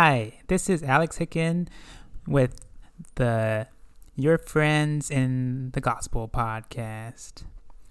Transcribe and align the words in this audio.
Hi, 0.00 0.34
this 0.46 0.70
is 0.70 0.84
Alex 0.84 1.18
Hicken 1.18 1.66
with 2.24 2.64
the 3.16 3.66
Your 4.14 4.38
Friends 4.38 5.10
in 5.10 5.72
the 5.72 5.80
Gospel 5.80 6.28
podcast. 6.28 7.42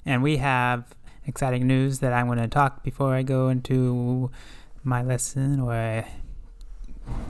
And 0.06 0.24
we 0.24 0.38
have 0.38 0.96
exciting 1.26 1.68
news 1.68 2.00
that 2.00 2.14
I'm 2.14 2.28
going 2.28 2.38
to 2.38 2.48
talk 2.48 2.82
before 2.82 3.14
I 3.14 3.24
go 3.24 3.50
into 3.50 4.32
my 4.86 5.04
lesson 5.04 5.60
or 5.60 6.06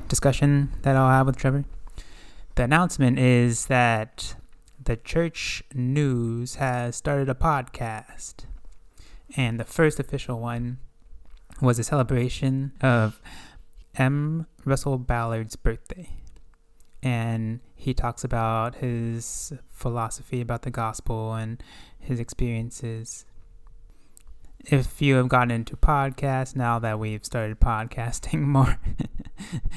discussion 0.10 0.70
that 0.84 0.96
I'll 0.96 1.10
have 1.10 1.26
with 1.26 1.38
Trevor. 1.38 1.66
The 2.54 2.62
announcement 2.62 3.18
is 3.18 3.66
that 3.66 4.36
the 4.84 4.96
church 4.96 5.64
news 5.74 6.58
has 6.58 6.96
started 6.96 7.30
a 7.30 7.34
podcast. 7.34 8.46
And 9.36 9.60
the 9.60 9.66
first 9.66 10.00
official 10.00 10.40
one 10.40 10.78
was 11.64 11.80
a 11.80 11.84
celebration 11.84 12.74
of 12.80 13.20
M. 13.98 14.48
Russell 14.66 14.98
Ballard's 14.98 15.56
birthday. 15.56 16.10
And 17.02 17.60
he 17.76 17.94
talks 17.94 18.24
about 18.24 18.76
his 18.76 19.54
philosophy 19.72 20.42
about 20.42 20.64
the 20.64 20.72
gospel 20.72 21.34
and 21.34 21.62
his 22.00 22.20
experiences. 22.20 23.26
If 24.66 25.02
you 25.02 25.16
have 25.16 25.30
gotten 25.30 25.52
into 25.52 25.78
podcasts 25.78 26.56
now 26.56 26.80
that 26.80 27.00
we've 27.00 27.24
started 27.24 27.60
podcasting 27.60 28.42
more, 28.42 28.80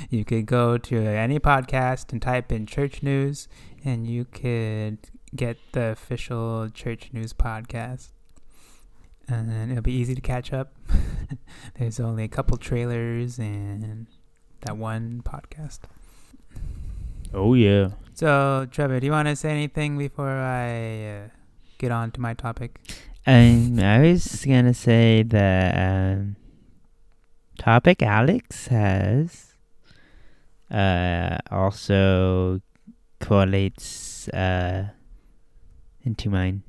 you 0.09 0.25
could 0.25 0.47
go 0.47 0.79
to 0.79 0.97
any 0.99 1.39
podcast 1.39 2.13
and 2.13 2.21
type 2.21 2.51
in 2.51 2.67
church 2.67 3.03
news, 3.03 3.47
and 3.85 4.07
you 4.07 4.25
could 4.25 4.99
get 5.37 5.59
the 5.73 5.91
official 5.91 6.69
church 6.71 7.11
news 7.13 7.33
podcast 7.33 8.09
and 9.31 9.71
it'll 9.71 9.83
be 9.83 9.93
easy 9.93 10.15
to 10.15 10.21
catch 10.21 10.53
up. 10.53 10.73
There's 11.79 12.01
only 12.01 12.25
a 12.25 12.29
couple 12.29 12.57
trailers 12.57 13.39
and 13.39 14.07
that 14.63 14.77
one 14.77 15.23
podcast. 15.25 15.81
Oh 17.33 17.55
yeah. 17.55 17.91
So, 18.15 18.67
Trevor, 18.71 19.01
do 19.01 19.07
you 19.07 19.13
want 19.13 19.29
to 19.29 19.37
say 19.37 19.51
anything 19.51 19.97
before 19.97 20.29
I 20.29 21.05
uh, 21.07 21.29
get 21.79 21.91
on 21.91 22.11
to 22.13 22.21
my 22.21 22.35
topic? 22.35 22.81
Um, 23.27 23.79
I 23.79 24.01
was 24.01 24.45
gonna 24.45 24.75
say 24.75 25.23
the 25.23 25.73
um, 25.75 26.37
topic 27.59 28.03
Alex 28.03 28.67
has 28.69 29.55
uh, 30.71 31.39
also 31.51 32.61
correlates 33.21 34.29
uh, 34.29 34.89
into 36.03 36.31
mine. 36.31 36.63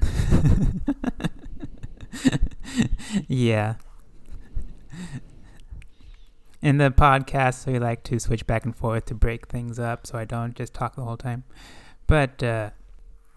yeah. 3.28 3.74
In 6.62 6.76
the 6.76 6.90
podcast, 6.90 7.66
we 7.66 7.78
like 7.78 8.02
to 8.04 8.18
switch 8.18 8.46
back 8.46 8.64
and 8.64 8.76
forth 8.76 9.06
to 9.06 9.14
break 9.14 9.48
things 9.48 9.78
up 9.78 10.06
so 10.06 10.18
I 10.18 10.24
don't 10.24 10.54
just 10.54 10.74
talk 10.74 10.94
the 10.94 11.04
whole 11.04 11.16
time. 11.16 11.44
But 12.06 12.42
uh, 12.42 12.70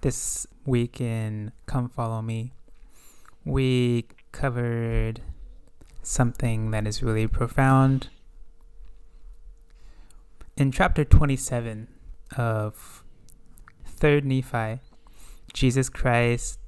this 0.01 0.45
week 0.65 0.99
in 0.99 1.53
Come 1.65 1.87
Follow 1.87 2.21
Me, 2.21 2.51
we 3.45 4.07
covered 4.33 5.21
something 6.01 6.71
that 6.71 6.85
is 6.85 7.01
really 7.01 7.27
profound. 7.27 8.09
In 10.57 10.71
chapter 10.71 11.05
27 11.05 11.87
of 12.37 13.03
3rd 13.99 14.25
Nephi, 14.25 14.81
Jesus 15.53 15.89
Christ 15.89 16.59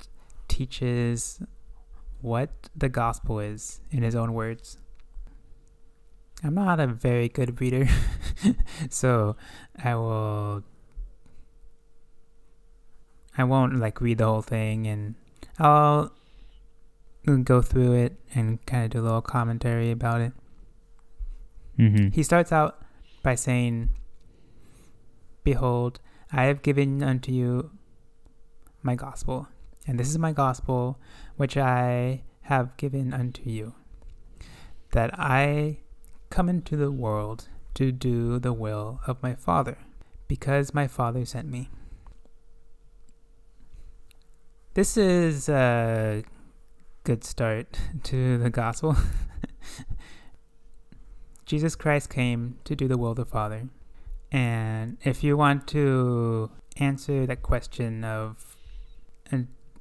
teaches 0.48 1.42
what 2.22 2.50
the 2.76 2.90
gospel 2.90 3.40
is 3.40 3.82
in 3.92 4.04
his 4.04 4.16
own 4.16 4.34
words. 4.34 4.78
I'm 6.44 6.54
not 6.54 6.80
a 6.80 6.88
very 6.88 7.30
good 7.30 7.60
reader, 7.60 7.88
so 8.90 9.36
I 9.84 9.96
will 9.96 10.64
I 13.38 13.44
won't 13.44 13.80
like 13.80 14.00
read 14.02 14.20
the 14.20 14.26
whole 14.26 14.42
thing 14.42 14.88
and 14.88 15.16
I'll 15.60 16.12
go 17.44 17.62
through 17.62 17.94
it 17.94 18.20
and 18.34 18.64
kind 18.66 18.86
of 18.86 18.92
do 18.92 19.00
a 19.00 19.04
little 19.04 19.22
commentary 19.22 19.92
about 19.92 20.22
it. 20.22 20.34
Mm-hmm. 21.80 22.10
He 22.10 22.24
starts 22.24 22.52
out 22.52 22.82
by 23.24 23.36
saying, 23.36 23.90
Behold, 25.44 26.00
I 26.32 26.44
have 26.44 26.62
given 26.62 27.04
unto 27.04 27.32
you 27.32 27.72
my 28.86 28.96
gospel, 28.96 29.48
and 29.88 30.00
this 30.00 30.10
is 30.10 30.18
my 30.18 30.32
gospel 30.32 31.00
which 31.36 31.58
I 31.58 32.22
have 32.44 32.78
given 32.78 33.14
unto 33.14 33.50
you, 33.50 33.74
that 34.92 35.18
I 35.20 35.80
come 36.30 36.48
into 36.48 36.78
the 36.78 36.92
world 36.92 37.50
to 37.74 37.92
do 37.92 38.40
the 38.40 38.54
will 38.54 39.02
of 39.08 39.22
my 39.24 39.34
Father, 39.34 39.78
because 40.28 40.74
my 40.74 40.88
Father 40.88 41.26
sent 41.26 41.50
me. 41.50 41.70
This 44.76 44.98
is 44.98 45.50
a 45.50 46.24
good 47.04 47.24
start 47.24 47.80
to 48.04 48.38
the 48.38 48.50
gospel. 48.50 48.96
Jesus 51.46 51.76
Christ 51.76 52.10
came 52.10 52.58
to 52.66 52.76
do 52.76 52.88
the 52.88 52.98
will 52.98 53.12
of 53.12 53.18
the 53.18 53.26
Father. 53.26 53.70
And 54.32 54.98
if 55.04 55.24
you 55.24 55.38
want 55.38 55.68
to 55.68 56.50
answer 56.78 57.26
that 57.26 57.42
question 57.42 58.04
of 58.04 58.55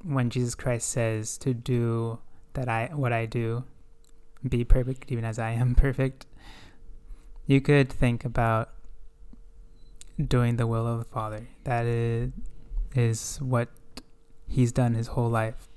when 0.05 0.29
Jesus 0.29 0.55
Christ 0.55 0.89
says 0.89 1.37
to 1.39 1.53
do 1.53 2.19
that 2.53 2.69
I 2.69 2.89
what 2.93 3.11
I 3.11 3.25
do, 3.25 3.63
be 4.47 4.63
perfect 4.63 5.11
even 5.11 5.25
as 5.25 5.39
I 5.39 5.51
am 5.51 5.75
perfect, 5.85 6.25
you 7.45 7.61
could 7.61 7.91
think 7.91 8.23
about 8.23 8.69
doing 10.23 10.55
the 10.55 10.67
will 10.67 10.87
of 10.87 10.99
the 10.99 11.05
Father. 11.05 11.47
That 11.63 11.85
is, 11.85 12.31
is 12.93 13.37
what 13.41 13.69
he's 14.47 14.71
done 14.71 14.93
his 14.93 15.07
whole 15.07 15.29
life. 15.29 15.67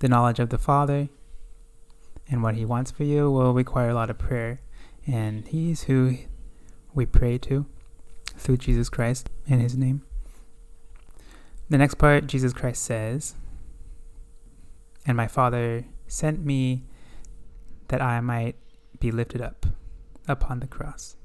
The 0.00 0.08
knowledge 0.08 0.38
of 0.38 0.50
the 0.50 0.58
Father 0.58 1.08
and 2.30 2.42
what 2.42 2.54
he 2.54 2.64
wants 2.64 2.90
for 2.90 3.04
you 3.04 3.30
will 3.30 3.52
require 3.52 3.90
a 3.90 3.94
lot 3.94 4.10
of 4.10 4.18
prayer. 4.18 4.60
And 5.06 5.46
he's 5.48 5.84
who 5.84 6.18
we 6.94 7.06
pray 7.06 7.38
to 7.38 7.66
through 8.36 8.58
Jesus 8.58 8.88
Christ 8.88 9.30
in 9.46 9.60
his 9.60 9.76
name. 9.76 10.02
The 11.70 11.78
next 11.78 11.94
part, 11.94 12.26
Jesus 12.26 12.52
Christ 12.52 12.82
says, 12.82 13.34
And 15.04 15.16
my 15.16 15.26
Father 15.26 15.84
sent 16.06 16.44
me 16.44 16.84
that 17.88 18.00
I 18.00 18.20
might 18.20 18.56
be 19.00 19.10
lifted 19.10 19.42
up 19.42 19.66
upon 20.26 20.60
the 20.60 20.66
cross. 20.66 21.16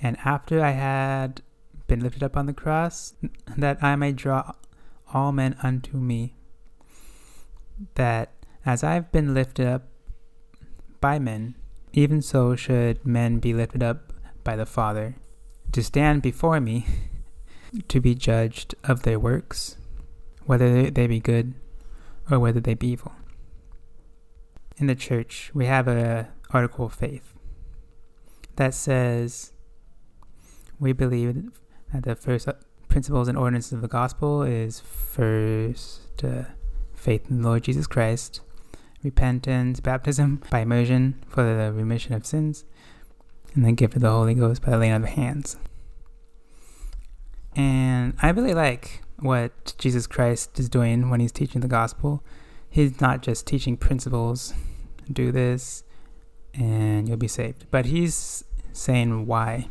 And 0.00 0.16
after 0.24 0.62
I 0.62 0.70
had 0.70 1.42
been 1.86 2.00
lifted 2.00 2.22
up 2.22 2.36
on 2.36 2.46
the 2.46 2.52
cross, 2.54 3.14
that 3.56 3.82
I 3.82 3.96
might 3.96 4.16
draw 4.16 4.52
all 5.12 5.32
men 5.32 5.56
unto 5.62 5.98
me, 5.98 6.34
that 7.94 8.32
as 8.64 8.82
I've 8.82 9.12
been 9.12 9.34
lifted 9.34 9.66
up 9.66 9.82
by 11.00 11.18
men, 11.18 11.54
even 11.92 12.22
so 12.22 12.56
should 12.56 13.04
men 13.06 13.38
be 13.38 13.52
lifted 13.52 13.82
up 13.82 14.12
by 14.42 14.56
the 14.56 14.66
Father, 14.66 15.16
to 15.72 15.82
stand 15.82 16.22
before 16.22 16.60
me, 16.60 16.86
to 17.88 18.00
be 18.00 18.14
judged 18.14 18.74
of 18.84 19.02
their 19.02 19.18
works, 19.18 19.76
whether 20.46 20.90
they 20.90 21.06
be 21.06 21.20
good 21.20 21.54
or 22.30 22.38
whether 22.38 22.60
they 22.60 22.74
be 22.74 22.88
evil. 22.88 23.12
In 24.76 24.86
the 24.86 24.94
church, 24.94 25.50
we 25.54 25.66
have 25.66 25.86
a 25.88 26.28
article 26.50 26.86
of 26.86 26.94
faith 26.94 27.34
that 28.56 28.74
says 28.74 29.52
we 30.78 30.92
believe 30.92 31.50
that 31.92 32.04
the 32.04 32.14
first 32.14 32.48
principles 32.88 33.28
and 33.28 33.36
ordinances 33.36 33.72
of 33.72 33.82
the 33.82 33.88
gospel 33.88 34.42
is 34.42 34.80
first 34.80 36.22
uh, 36.22 36.44
faith 36.94 37.28
in 37.30 37.42
the 37.42 37.48
Lord 37.48 37.64
Jesus 37.64 37.86
Christ, 37.86 38.40
repentance, 39.02 39.80
baptism 39.80 40.42
by 40.50 40.60
immersion 40.60 41.22
for 41.28 41.42
the 41.42 41.72
remission 41.72 42.14
of 42.14 42.26
sins, 42.26 42.64
and 43.54 43.64
the 43.64 43.72
gift 43.72 43.96
of 43.96 44.02
the 44.02 44.10
Holy 44.10 44.34
Ghost 44.34 44.62
by 44.62 44.70
the 44.70 44.78
laying 44.78 44.92
of 44.92 45.02
the 45.02 45.08
hands. 45.08 45.56
And 47.56 48.14
I 48.20 48.30
really 48.30 48.54
like 48.54 49.02
what 49.18 49.74
Jesus 49.78 50.06
Christ 50.06 50.58
is 50.58 50.68
doing 50.68 51.08
when 51.10 51.20
he's 51.20 51.32
teaching 51.32 51.60
the 51.60 51.68
gospel. 51.68 52.22
He's 52.68 53.00
not 53.00 53.22
just 53.22 53.46
teaching 53.46 53.76
principles, 53.76 54.52
do 55.12 55.30
this, 55.30 55.84
and 56.52 57.08
you'll 57.08 57.16
be 57.16 57.28
saved, 57.28 57.66
but 57.70 57.86
he's 57.86 58.44
saying 58.72 59.26
why. 59.26 59.68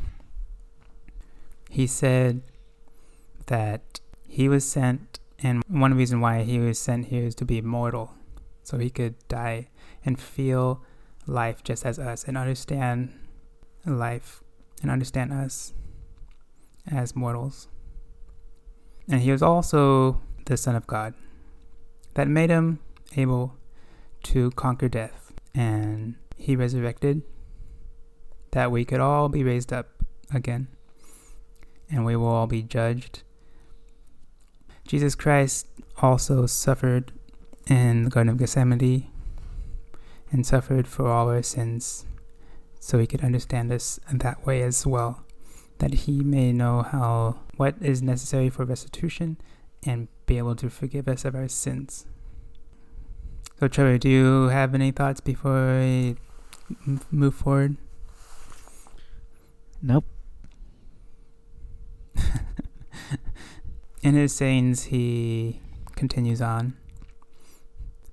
He 1.70 1.88
said 1.88 2.42
that 3.48 4.00
he 4.28 4.48
was 4.48 4.64
sent, 4.66 5.20
and 5.40 5.64
one 5.68 5.96
reason 5.96 6.22
why 6.22 6.44
he 6.44 6.60
was 6.60 6.80
sent 6.80 7.08
here 7.08 7.26
is 7.26 7.36
to 7.36 7.46
be 7.46 7.62
mortal, 7.62 8.14
so 8.64 8.78
he 8.78 8.90
could 8.90 9.16
die 9.28 9.68
and 10.06 10.20
feel 10.20 10.82
life 11.28 11.64
just 11.64 11.86
as 11.86 12.00
us 12.00 12.24
and 12.24 12.38
understand 12.38 13.14
life 13.86 14.42
and 14.82 14.90
understand 14.90 15.34
us 15.34 15.74
as 16.90 17.16
mortals. 17.16 17.68
And 19.10 19.22
he 19.22 19.32
was 19.32 19.42
also 19.42 20.22
the 20.46 20.58
Son 20.58 20.76
of 20.76 20.88
God 20.88 21.14
that 22.14 22.28
made 22.28 22.50
him 22.50 22.80
able 23.16 23.56
to 24.24 24.52
conquer 24.52 24.88
death. 24.88 25.34
And 25.54 26.16
he 26.38 26.56
resurrected, 26.56 27.22
that 28.52 28.72
we 28.72 28.86
could 28.86 29.00
all 29.00 29.30
be 29.30 29.44
raised 29.44 29.72
up 29.74 29.90
again. 30.34 30.68
And 31.90 32.06
we 32.06 32.16
will 32.16 32.28
all 32.28 32.48
be 32.48 32.64
judged. 32.64 33.24
Jesus 34.88 35.16
Christ 35.16 35.68
also 36.02 36.46
suffered 36.46 37.12
in 37.68 38.04
the 38.04 38.10
Garden 38.10 38.32
of 38.32 38.38
Gethsemane 38.38 39.08
and 40.32 40.46
suffered 40.46 40.88
for 40.88 41.08
all 41.08 41.30
our 41.30 41.44
sins. 41.44 42.06
So 42.80 43.00
he 43.00 43.08
could 43.08 43.24
understand 43.24 43.72
us 43.72 44.00
that 44.12 44.46
way 44.46 44.62
as 44.62 44.86
well 44.86 45.24
that 45.80 45.94
he 45.94 46.24
may 46.24 46.52
know 46.52 46.82
how 46.82 47.40
what 47.58 47.76
is 47.82 48.02
necessary 48.02 48.50
for 48.50 48.66
restitution 48.66 49.38
and 49.86 50.08
be 50.26 50.38
able 50.38 50.56
to 50.56 50.70
forgive 50.70 51.08
us 51.08 51.26
of 51.26 51.36
our 51.36 51.48
sins. 51.48 52.06
So 53.60 53.68
Trevor, 53.68 53.98
do 53.98 54.10
you 54.10 54.48
have 54.48 54.74
any 54.76 54.92
thoughts 54.92 55.22
before 55.22 55.80
I 55.80 56.16
move 57.12 57.36
forward? 57.36 57.78
Nope. 59.82 60.06
In 64.02 64.16
his 64.16 64.36
sayings, 64.36 64.86
he 64.86 65.62
continues 65.96 66.42
on. 66.42 66.76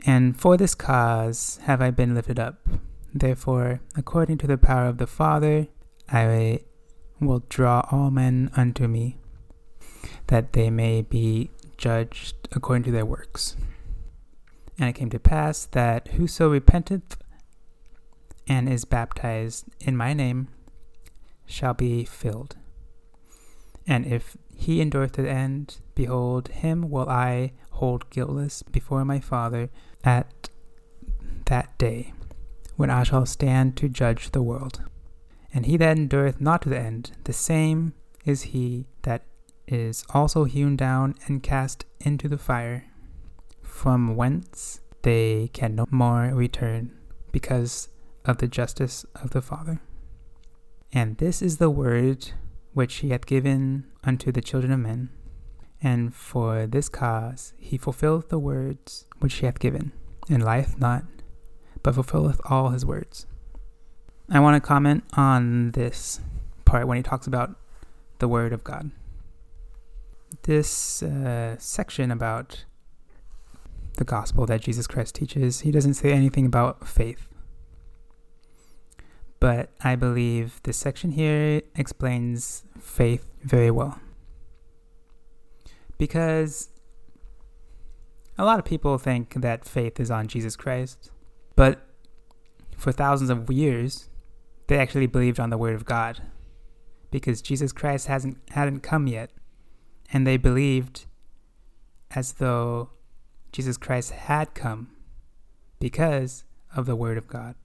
And 0.07 0.41
for 0.41 0.57
this 0.57 0.75
cause 0.75 1.59
have 1.65 1.83
I 1.83 1.91
been 1.91 2.15
lifted 2.15 2.39
up. 2.39 2.67
Therefore, 3.13 3.81
according 3.97 4.39
to 4.39 4.47
the 4.47 4.59
power 4.59 4.87
of 4.87 4.99
the 4.99 5.07
Father, 5.07 5.67
I 6.11 6.61
will 7.21 7.45
draw 7.49 7.87
all 7.91 8.11
men 8.11 8.51
unto 8.57 8.89
me, 8.89 9.19
that 10.29 10.53
they 10.53 10.71
may 10.71 11.03
be 11.03 11.51
judged 11.77 12.49
according 12.53 12.85
to 12.85 12.91
their 12.91 13.07
works. 13.07 13.57
And 14.79 14.89
it 14.89 14.95
came 14.95 15.11
to 15.11 15.21
pass 15.21 15.67
that 15.67 16.09
whoso 16.09 16.49
repenteth 16.49 17.19
and 18.49 18.69
is 18.69 18.85
baptized 18.85 19.67
in 19.81 19.97
my 19.97 20.13
name 20.15 20.49
shall 21.47 21.75
be 21.75 22.05
filled. 22.05 22.57
And 23.87 24.07
if 24.07 24.37
he 24.55 24.81
endureth 24.81 25.13
to 25.13 25.23
the 25.23 25.31
end, 25.31 25.79
behold, 25.95 26.49
him 26.49 26.91
will 26.91 27.09
I 27.09 27.53
hold 27.73 28.09
guiltless 28.11 28.63
before 28.63 29.05
my 29.05 29.21
Father 29.21 29.71
at 30.05 30.49
that 31.47 31.77
day, 31.79 32.13
when 32.77 32.91
I 32.91 33.03
shall 33.03 33.27
stand 33.27 33.77
to 33.79 33.89
judge 33.89 34.31
the 34.31 34.43
world. 34.43 34.83
And 35.53 35.67
he 35.67 35.77
that 35.79 35.97
endureth 35.97 36.41
not 36.41 36.63
to 36.63 36.69
the 36.69 36.79
end, 36.79 37.13
the 37.25 37.33
same 37.33 37.95
is 38.25 38.43
he 38.43 38.87
that 39.03 39.23
is 39.67 40.05
also 40.11 40.45
hewn 40.45 40.77
down 40.77 41.15
and 41.27 41.43
cast 41.43 41.85
into 42.01 42.29
the 42.29 42.39
fire, 42.39 42.87
from 43.63 44.17
whence 44.17 44.81
they 45.03 45.49
can 45.53 45.75
no 45.75 45.87
more 45.91 46.31
return, 46.35 46.97
because 47.33 47.89
of 48.25 48.39
the 48.39 48.49
justice 48.49 49.05
of 49.15 49.31
the 49.31 49.43
Father. 49.43 49.81
And 50.93 51.19
this 51.19 51.41
is 51.41 51.59
the 51.59 51.71
word 51.71 52.33
which 52.73 52.97
he 52.97 53.11
hath 53.11 53.27
given 53.27 53.87
unto 54.05 54.31
the 54.33 54.43
children 54.43 54.73
of 54.73 54.81
men. 54.81 55.11
And 55.83 56.15
for 56.15 56.67
this 56.67 56.89
cause 56.89 57.55
he 57.59 57.79
fulfilleth 57.79 58.29
the 58.29 58.39
words 58.39 59.07
which 59.19 59.35
he 59.35 59.47
hath 59.47 59.59
given, 59.59 59.93
and 60.29 60.45
lieth 60.45 60.79
not, 60.79 61.05
but 61.83 61.95
fulfilleth 61.95 62.41
all 62.45 62.71
his 62.71 62.85
words. 62.85 63.27
I 64.33 64.39
want 64.39 64.63
to 64.63 64.67
comment 64.67 65.03
on 65.15 65.73
this 65.73 66.21
part 66.65 66.87
when 66.87 66.97
he 66.97 67.03
talks 67.03 67.27
about 67.27 67.57
the 68.21 68.29
Word 68.29 68.53
of 68.53 68.63
God. 68.63 68.93
This 70.43 71.03
uh, 71.03 71.57
section 71.59 72.13
about 72.13 72.65
the 73.97 74.05
gospel 74.05 74.47
that 74.47 74.61
Jesus 74.61 74.87
Christ 74.87 75.17
teaches, 75.17 75.61
he 75.61 75.73
doesn't 75.73 75.95
say 75.95 76.13
anything 76.13 76.47
about 76.47 76.87
faith. 76.87 77.27
But 79.41 79.71
I 79.81 79.97
believe 79.97 80.61
this 80.63 80.77
section 80.77 81.11
here 81.11 81.63
explains 81.75 82.63
faith 82.79 83.35
very 83.43 83.73
well. 83.73 83.99
Because 85.99 86.69
a 88.39 88.45
lot 88.45 88.61
of 88.61 88.65
people 88.65 88.97
think 88.97 89.35
that 89.43 89.65
faith 89.65 89.99
is 89.99 90.09
on 90.11 90.29
Jesus 90.29 90.55
Christ, 90.55 91.11
but 91.57 91.81
for 92.77 92.93
thousands 92.93 93.29
of 93.29 93.51
years, 93.51 94.10
they 94.71 94.79
actually 94.79 95.09
believed 95.09 95.41
on 95.41 95.51
the 95.51 95.59
word 95.59 95.75
of 95.75 95.85
God. 95.85 96.23
Because 97.11 97.43
Jesus 97.43 97.73
Christ 97.73 98.07
hasn't 98.07 98.39
hadn't 98.51 98.85
come 98.85 99.09
yet. 99.09 99.33
And 100.13 100.25
they 100.25 100.37
believed 100.37 101.07
as 102.13 102.35
though 102.35 102.91
Jesus 103.51 103.77
Christ 103.77 104.13
had 104.13 104.55
come 104.55 104.93
because 105.81 106.45
of 106.77 106.87
the 106.87 106.95
word 106.95 107.19
of 107.19 107.27
God. 107.27 107.57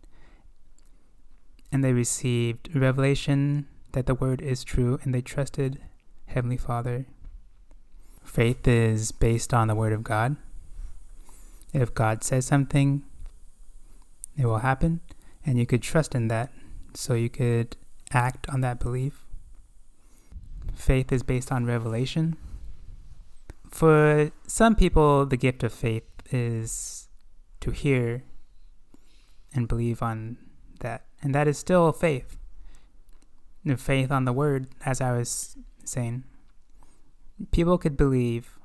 And 1.72 1.84
they 1.84 1.94
received 1.94 2.76
revelation 2.76 3.68
that 3.92 4.08
the 4.08 4.16
word 4.16 4.42
is 4.42 4.64
true 4.64 5.00
and 5.04 5.14
they 5.14 5.22
trusted 5.22 5.80
heavenly 6.26 6.58
father. 6.58 7.06
Faith 8.24 8.68
is 8.68 9.12
based 9.12 9.54
on 9.54 9.68
the 9.68 9.76
word 9.76 9.94
of 9.94 10.04
God. 10.04 10.38
If 11.72 11.94
God 11.94 12.24
says 12.24 12.48
something 12.48 13.04
it 14.36 14.48
will 14.48 14.66
happen 14.70 15.02
and 15.46 15.60
you 15.60 15.68
could 15.68 15.84
trust 15.84 16.16
in 16.16 16.30
that 16.30 16.52
so 16.96 17.14
you 17.14 17.30
could 17.30 17.76
act 18.12 18.48
on 18.50 18.62
that 18.62 18.80
belief. 18.80 19.26
Faith 20.76 21.12
is 21.12 21.24
based 21.24 21.52
on 21.52 21.66
revelation. 21.66 22.38
For 23.70 24.32
some 24.48 24.76
people, 24.76 25.26
the 25.26 25.38
gift 25.38 25.64
of 25.64 25.74
faith 25.74 26.04
is 26.32 27.10
to 27.62 27.72
hear 27.72 28.24
and 29.54 29.68
believe 29.68 30.02
on 30.02 30.38
that. 30.80 31.06
And 31.22 31.34
that 31.34 31.48
is 31.48 31.58
still 31.58 31.92
faith. 31.92 32.38
The 33.64 33.78
faith 33.78 34.12
on 34.12 34.26
the 34.26 34.34
word, 34.34 34.68
as 34.86 35.02
I 35.02 35.18
was 35.18 35.58
saying. 35.84 36.24
People 37.52 37.78
could 37.78 37.98
believe 37.98 38.60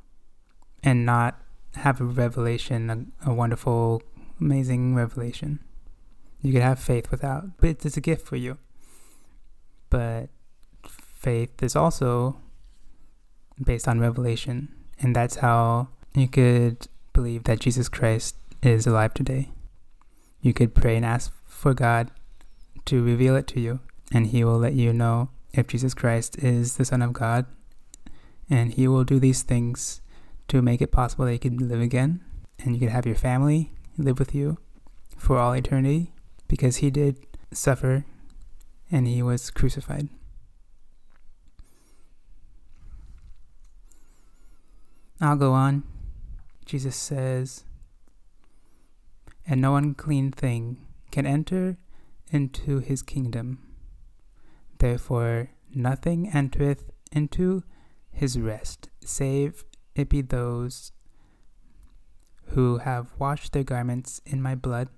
and 0.82 1.06
not 1.06 1.41
have 1.77 2.00
a 2.00 2.05
revelation, 2.05 2.91
a, 3.25 3.31
a 3.31 3.35
wonderful, 3.35 4.03
amazing 4.41 4.94
revelation. 4.94 5.61
You 6.43 6.53
could 6.53 6.63
have 6.63 6.79
faith 6.79 7.11
without, 7.11 7.59
but 7.59 7.85
it's 7.85 7.97
a 7.97 8.01
gift 8.01 8.27
for 8.27 8.37
you. 8.37 8.56
But 9.91 10.31
faith 10.85 11.63
is 11.63 11.77
also 11.77 12.41
based 13.63 13.87
on 13.87 14.01
revelation, 14.01 14.75
and 15.01 15.15
that's 15.15 15.37
how 15.37 15.89
you 16.15 16.29
could 16.29 16.89
believe 17.13 17.44
that 17.44 17.61
Jesus 17.61 17.89
Christ 17.89 18.37
is 18.63 18.87
alive 18.87 19.13
today. 19.13 19.51
You 20.41 20.55
could 20.55 20.75
pray 20.75 20.97
and 20.97 21.05
ask 21.05 21.32
for 21.47 21.75
God 21.75 22.11
to 22.87 23.05
reveal 23.05 23.37
it 23.37 23.47
to 23.49 23.61
you, 23.61 23.81
and 24.11 24.29
He 24.29 24.43
will 24.43 24.59
let 24.59 24.73
you 24.73 24.94
know 24.94 25.29
if 25.53 25.67
Jesus 25.67 25.93
Christ 25.93 26.39
is 26.39 26.77
the 26.77 26.87
Son 26.87 27.03
of 27.03 27.13
God, 27.13 27.44
and 28.49 28.73
He 28.73 28.89
will 28.89 29.05
do 29.05 29.20
these 29.20 29.43
things 29.43 30.01
to 30.49 30.63
make 30.63 30.81
it 30.81 30.91
possible 30.91 31.27
that 31.27 31.32
you 31.35 31.39
can 31.39 31.69
live 31.69 31.82
again, 31.82 32.25
and 32.59 32.75
you 32.75 32.81
can 32.81 32.89
have 32.89 33.05
your 33.05 33.15
family 33.15 33.73
live 33.99 34.19
with 34.19 34.35
you 34.35 34.56
for 35.19 35.37
all 35.37 35.53
eternity 35.53 36.13
because 36.51 36.79
he 36.79 36.91
did 36.91 37.17
suffer 37.53 38.05
and 38.91 39.07
he 39.07 39.23
was 39.23 39.51
crucified. 39.51 40.09
I'll 45.21 45.37
go 45.37 45.53
on. 45.53 45.85
Jesus 46.67 46.97
says, 46.97 47.63
And 49.47 49.61
no 49.61 49.77
unclean 49.77 50.33
thing 50.33 50.79
can 51.13 51.25
enter 51.25 51.79
into 52.33 52.81
his 52.81 53.03
kingdom. 53.03 53.61
Therefore, 54.79 55.51
nothing 55.73 56.31
entereth 56.31 56.91
into 57.13 57.63
his 58.11 58.41
rest, 58.41 58.89
save 59.05 59.65
it 59.95 60.09
be 60.09 60.21
those 60.21 60.91
who 62.55 62.79
have 62.79 63.07
washed 63.21 63.53
their 63.53 63.63
garments 63.63 64.21
in 64.27 64.43
my 64.43 64.57
blood 64.57 64.89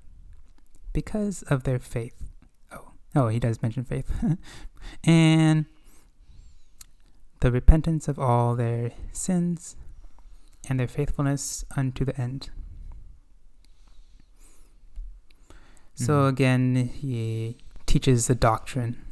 because 0.93 1.43
of 1.43 1.65
their 1.65 1.79
faith. 1.79 2.31
Oh, 2.71 2.93
oh, 3.15 3.29
he 3.29 3.39
does 3.39 3.63
mention 3.63 3.85
faith. 3.85 4.11
and 5.05 5.67
the 7.41 7.51
repentance 7.51 8.09
of 8.09 8.19
all 8.19 8.55
their 8.55 8.93
sins 9.13 9.77
and 10.69 10.79
their 10.79 10.89
faithfulness 10.89 11.65
unto 11.77 12.05
the 12.05 12.19
end. 12.21 12.51
Mm-hmm. 15.49 16.05
So 16.05 16.27
again, 16.27 16.91
he 16.95 17.59
teaches 17.87 18.27
the 18.27 18.35
doctrine 18.35 19.05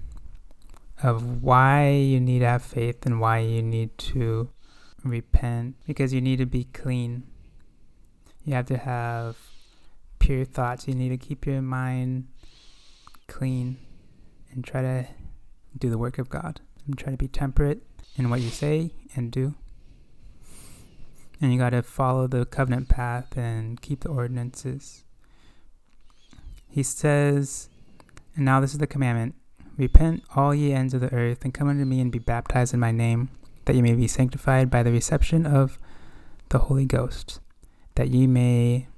of 1.03 1.43
why 1.43 1.91
you 1.91 2.21
need 2.21 2.41
to 2.41 2.47
have 2.47 2.63
faith 2.63 3.05
and 3.05 3.21
why 3.21 3.39
you 3.39 3.63
need 3.63 3.97
to 3.99 4.51
repent 5.03 5.77
because 5.87 6.13
you 6.13 6.21
need 6.21 6.39
to 6.39 6.47
be 6.47 6.65
clean. 6.65 7.25
You 8.45 8.55
have 8.55 8.67
to 8.67 8.77
have 8.77 9.37
pure 10.21 10.45
thoughts. 10.45 10.87
You 10.87 10.95
need 10.95 11.09
to 11.09 11.17
keep 11.17 11.47
your 11.47 11.61
mind 11.61 12.29
clean 13.27 13.79
and 14.53 14.65
try 14.65 14.83
to 14.83 15.09
do 15.77 15.91
the 15.91 15.99
work 15.99 16.19
of 16.19 16.29
God. 16.29 16.61
And 16.87 16.97
try 16.97 17.11
to 17.11 17.19
be 17.19 17.29
temperate 17.29 17.83
in 18.17 18.31
what 18.31 18.41
you 18.41 18.51
say 18.51 18.93
and 19.15 19.31
do. 19.31 19.55
And 21.41 21.53
you 21.53 21.59
got 21.59 21.71
to 21.71 21.83
follow 21.83 22.27
the 22.27 22.45
covenant 22.45 22.89
path 22.89 23.37
and 23.37 23.81
keep 23.81 24.01
the 24.01 24.09
ordinances. 24.09 25.05
He 26.69 26.83
says 26.83 27.69
And 28.37 28.45
now 28.45 28.61
this 28.61 28.73
is 28.73 28.79
the 28.79 28.87
commandment 28.87 29.35
Repent, 29.77 30.23
all 30.37 30.55
ye 30.55 30.75
ends 30.75 30.93
of 30.93 31.01
the 31.01 31.13
earth, 31.15 31.43
and 31.43 31.55
come 31.55 31.69
unto 31.69 31.87
me 31.87 32.01
and 32.01 32.13
be 32.13 32.19
baptized 32.19 32.75
in 32.75 32.81
my 32.81 32.93
name, 32.93 33.31
that 33.65 33.75
ye 33.75 33.81
may 33.81 33.95
be 33.95 34.07
sanctified 34.07 34.71
by 34.71 34.83
the 34.83 34.93
reception 34.93 35.47
of 35.47 35.79
the 36.51 36.59
Holy 36.59 36.85
Ghost, 36.85 37.41
that 37.95 38.09
ye 38.09 38.27
may 38.27 38.89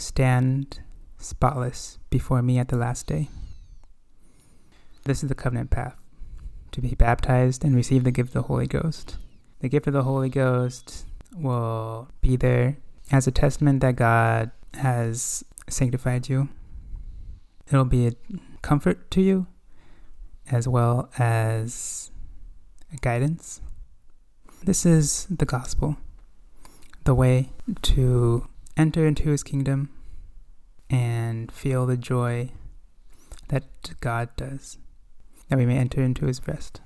stand 0.00 0.80
spotless 1.18 1.98
before 2.08 2.42
me 2.42 2.58
at 2.58 2.68
the 2.68 2.76
last 2.76 3.06
day. 3.06 3.28
This 5.04 5.22
is 5.22 5.28
the 5.28 5.34
covenant 5.34 5.70
path 5.70 5.96
to 6.72 6.80
be 6.80 6.94
baptized 6.94 7.64
and 7.64 7.74
receive 7.74 8.04
the 8.04 8.10
gift 8.10 8.30
of 8.30 8.34
the 8.34 8.42
Holy 8.42 8.66
Ghost. 8.66 9.18
The 9.60 9.68
gift 9.68 9.86
of 9.86 9.92
the 9.92 10.04
Holy 10.04 10.28
Ghost 10.28 11.06
will 11.34 12.08
be 12.20 12.36
there 12.36 12.78
as 13.10 13.26
a 13.26 13.30
testament 13.30 13.80
that 13.80 13.96
God 13.96 14.50
has 14.74 15.44
sanctified 15.68 16.28
you. 16.28 16.48
It'll 17.68 17.84
be 17.84 18.06
a 18.06 18.12
comfort 18.62 19.10
to 19.12 19.20
you 19.20 19.46
as 20.50 20.66
well 20.66 21.10
as 21.18 22.10
guidance. 23.00 23.60
This 24.62 24.84
is 24.84 25.26
the 25.30 25.46
gospel, 25.46 25.96
the 27.04 27.14
way 27.14 27.50
to 27.82 28.46
enter 28.76 29.06
into 29.06 29.28
his 29.30 29.42
kingdom 29.42 29.90
and 30.88 31.50
feel 31.52 31.86
the 31.86 31.96
joy 31.96 32.50
that 33.48 33.64
God 34.00 34.28
does, 34.36 34.78
that 35.48 35.58
we 35.58 35.66
may 35.66 35.76
enter 35.76 36.02
into 36.02 36.26
his 36.26 36.46
rest. 36.46 36.80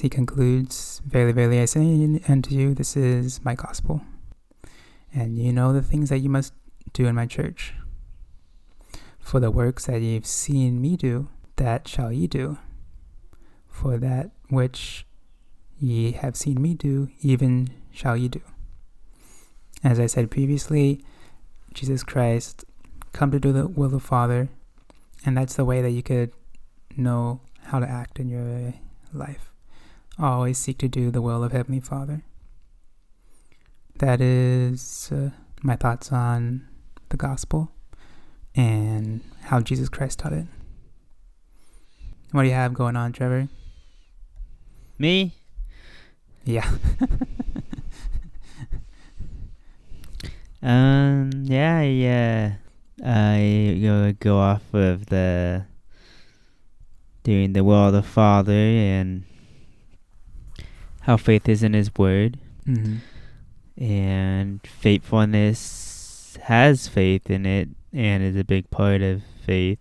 He 0.00 0.08
concludes, 0.08 1.02
Verily, 1.04 1.32
verily, 1.32 1.60
I 1.60 1.66
say 1.66 2.20
unto 2.28 2.54
you, 2.54 2.74
this 2.74 2.96
is 2.96 3.44
my 3.44 3.54
gospel. 3.54 4.00
And 5.12 5.38
you 5.38 5.52
know 5.52 5.72
the 5.72 5.82
things 5.82 6.08
that 6.08 6.18
you 6.18 6.30
must 6.30 6.54
do 6.92 7.06
in 7.06 7.14
my 7.14 7.26
church. 7.26 7.74
For 9.18 9.40
the 9.40 9.50
works 9.50 9.86
that 9.86 10.00
you've 10.00 10.26
seen 10.26 10.80
me 10.80 10.96
do, 10.96 11.28
that 11.56 11.86
shall 11.86 12.12
ye 12.12 12.26
do. 12.26 12.58
For 13.68 13.98
that 13.98 14.30
which 14.48 15.06
ye 15.78 16.12
have 16.12 16.36
seen 16.36 16.62
me 16.62 16.74
do, 16.74 17.10
even 17.20 17.68
shall 17.92 18.16
ye 18.16 18.28
do. 18.28 18.40
As 19.82 19.98
I 19.98 20.06
said 20.06 20.30
previously, 20.30 21.02
Jesus 21.72 22.02
Christ 22.02 22.64
come 23.12 23.30
to 23.30 23.40
do 23.40 23.52
the 23.52 23.66
will 23.66 23.86
of 23.86 23.92
the 23.92 24.00
Father, 24.00 24.48
and 25.24 25.36
that's 25.36 25.54
the 25.54 25.64
way 25.64 25.80
that 25.80 25.90
you 25.90 26.02
could 26.02 26.32
know 26.96 27.40
how 27.64 27.78
to 27.78 27.88
act 27.88 28.18
in 28.18 28.28
your 28.28 28.74
life. 29.12 29.50
Always 30.18 30.58
seek 30.58 30.78
to 30.78 30.88
do 30.88 31.10
the 31.10 31.22
will 31.22 31.42
of 31.42 31.52
Heavenly 31.52 31.80
Father. 31.80 32.22
That 33.98 34.20
is 34.20 35.10
uh, 35.12 35.30
my 35.62 35.76
thoughts 35.76 36.12
on 36.12 36.66
the 37.08 37.16
gospel 37.16 37.70
and 38.54 39.20
how 39.42 39.60
Jesus 39.60 39.88
Christ 39.88 40.18
taught 40.18 40.32
it. 40.32 40.46
What 42.32 42.42
do 42.42 42.48
you 42.48 42.54
have 42.54 42.74
going 42.74 42.96
on, 42.96 43.12
Trevor? 43.12 43.48
Me? 44.98 45.34
Yeah. 46.44 46.70
um. 50.62 51.30
Yeah. 51.44 51.82
Yeah. 51.82 52.52
I 53.02 53.78
go 53.80 54.12
go 54.12 54.38
off 54.38 54.74
of 54.74 55.06
the 55.06 55.64
doing 57.22 57.52
the 57.52 57.64
will 57.64 57.86
of 57.86 57.92
the 57.92 58.02
Father 58.02 58.52
and 58.52 59.24
how 61.02 61.16
faith 61.16 61.48
is 61.48 61.62
in 61.62 61.72
His 61.72 61.90
Word, 61.96 62.38
mm-hmm. 62.66 62.96
and 63.82 64.60
faithfulness 64.66 66.36
has 66.42 66.88
faith 66.88 67.30
in 67.30 67.46
it 67.46 67.68
and 67.92 68.22
is 68.22 68.36
a 68.36 68.44
big 68.44 68.70
part 68.70 69.02
of 69.02 69.22
faith. 69.44 69.78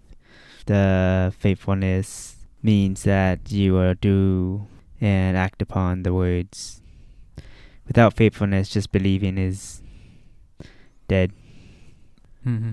The 0.66 1.34
faithfulness 1.38 2.38
means 2.62 3.04
that 3.04 3.52
you 3.52 3.74
will 3.74 3.96
do 3.96 4.68
and 5.02 5.36
act 5.36 5.62
upon 5.62 6.04
the 6.04 6.14
words. 6.14 6.82
Without 7.88 8.14
faithfulness, 8.14 8.70
just 8.70 8.92
believing 8.92 9.38
is 9.38 9.82
dead. 11.10 11.34
Mm-hmm. 12.48 12.72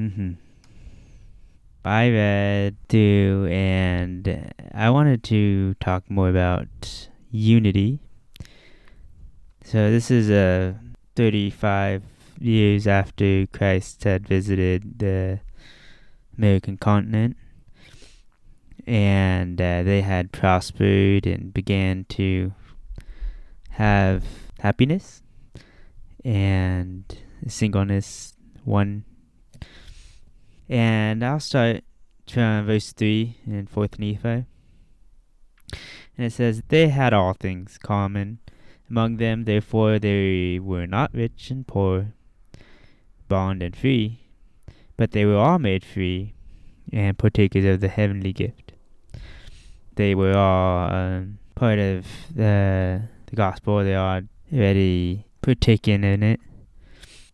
Mm-hmm. 0.00 0.32
I 1.84 2.10
read 2.10 2.76
through, 2.88 3.46
and 3.46 4.52
I 4.72 4.88
wanted 4.90 5.22
to 5.24 5.74
talk 5.74 6.10
more 6.10 6.30
about 6.30 7.08
unity. 7.30 8.00
So 9.64 9.90
this 9.90 10.10
is 10.10 10.30
a 10.30 10.76
uh, 10.76 10.82
35 11.16 12.02
years 12.40 12.86
after 12.86 13.46
Christ 13.46 14.04
had 14.04 14.26
visited 14.26 14.98
the 14.98 15.40
American 16.36 16.76
continent, 16.76 17.36
and 18.86 19.60
uh, 19.60 19.82
they 19.82 20.02
had 20.02 20.32
prospered 20.32 21.26
and 21.26 21.52
began 21.52 22.06
to 22.10 22.52
have 23.70 24.24
happiness 24.60 25.22
and 26.28 27.04
singleness 27.46 28.34
one 28.64 29.04
and 30.68 31.24
I'll 31.24 31.40
start 31.40 31.82
from 32.30 32.66
verse 32.66 32.92
3 32.92 33.38
in 33.46 33.66
4th 33.66 33.98
Nephi. 33.98 34.44
And 36.16 36.26
it 36.26 36.32
says, 36.32 36.62
They 36.68 36.88
had 36.88 37.14
all 37.14 37.32
things 37.32 37.78
common. 37.78 38.40
Among 38.90 39.16
them, 39.16 39.44
therefore, 39.44 39.98
they 39.98 40.58
were 40.58 40.86
not 40.86 41.14
rich 41.14 41.50
and 41.50 41.66
poor, 41.66 42.12
bond 43.28 43.62
and 43.62 43.74
free, 43.74 44.20
but 44.96 45.12
they 45.12 45.24
were 45.24 45.36
all 45.36 45.58
made 45.58 45.84
free 45.84 46.34
and 46.92 47.16
partakers 47.16 47.64
of 47.64 47.80
the 47.80 47.88
heavenly 47.88 48.32
gift. 48.32 48.72
They 49.94 50.14
were 50.14 50.36
all 50.36 50.92
um, 50.92 51.38
part 51.54 51.78
of 51.78 52.06
the, 52.34 53.02
the 53.26 53.36
gospel, 53.36 53.84
they 53.84 53.94
are 53.94 54.22
already 54.52 55.27
partaken 55.42 56.04
in 56.04 56.22
it 56.22 56.40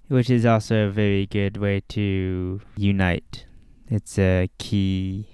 which 0.09 0.31
is 0.31 0.45
also 0.45 0.87
a 0.87 0.91
very 0.91 1.27
good 1.27 1.57
way 1.57 1.81
to 1.89 2.61
unite. 2.77 3.47
It's 3.89 4.19
a 4.19 4.49
key. 4.59 5.29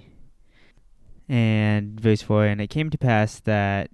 And 1.29 2.01
verse 2.01 2.23
4 2.23 2.47
And 2.47 2.61
it 2.61 2.71
came 2.71 2.91
to 2.91 2.99
pass 2.99 3.41
that 3.41 3.91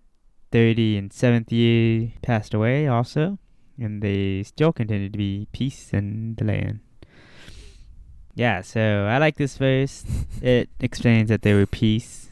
30 0.52 0.96
and 0.96 1.10
7th 1.10 1.50
year 1.50 2.12
passed 2.22 2.54
away 2.54 2.86
also, 2.86 3.38
and 3.78 4.02
they 4.02 4.42
still 4.42 4.72
continued 4.72 5.12
to 5.12 5.18
be 5.18 5.48
peace 5.52 5.92
in 5.92 6.34
the 6.36 6.44
land. 6.44 6.80
Yeah, 8.34 8.60
so 8.60 9.06
I 9.06 9.18
like 9.18 9.36
this 9.36 9.56
verse. 9.56 10.04
it 10.42 10.68
explains 10.80 11.30
that 11.30 11.42
there 11.42 11.56
were 11.56 11.66
peace. 11.66 12.30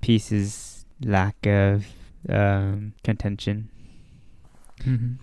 Peace 0.00 0.32
is 0.32 0.84
lack 1.04 1.46
of 1.46 1.86
um, 2.28 2.94
contention. 3.04 3.70
Mm-hmm 4.86 5.14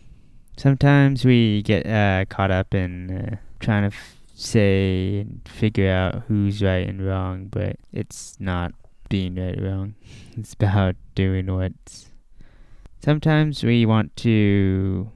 sometimes 0.60 1.24
we 1.24 1.62
get 1.64 1.86
uh, 1.88 2.26
caught 2.26 2.52
up 2.52 2.76
in 2.76 3.10
uh, 3.10 3.36
trying 3.60 3.90
to 3.90 3.96
f- 3.96 4.18
say 4.36 5.22
and 5.22 5.42
figure 5.48 5.90
out 5.90 6.24
who's 6.28 6.62
right 6.62 6.88
and 6.88 7.06
wrong, 7.06 7.48
but 7.48 7.78
it's 7.94 8.36
not 8.40 8.74
being 9.08 9.36
right 9.36 9.58
or 9.60 9.64
wrong. 9.64 9.96
It's 10.38 10.54
about 10.54 10.96
doing 11.16 11.54
what's. 11.54 12.12
Sometimes 13.04 13.64
we 13.64 13.86
want 13.86 14.16
to 14.18 15.10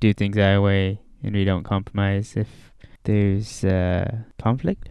do 0.00 0.12
things 0.14 0.38
our 0.38 0.60
way 0.60 1.00
and 1.22 1.34
we 1.34 1.44
don't 1.44 1.64
compromise 1.64 2.34
if 2.36 2.72
there's 3.04 3.64
uh, 3.64 4.18
conflict. 4.40 4.88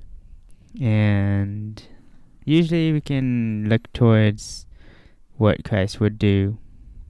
And 0.79 1.81
usually 2.45 2.93
we 2.93 3.01
can 3.01 3.65
look 3.69 3.91
towards 3.93 4.65
what 5.37 5.63
Christ 5.63 5.99
would 5.99 6.19
do, 6.19 6.57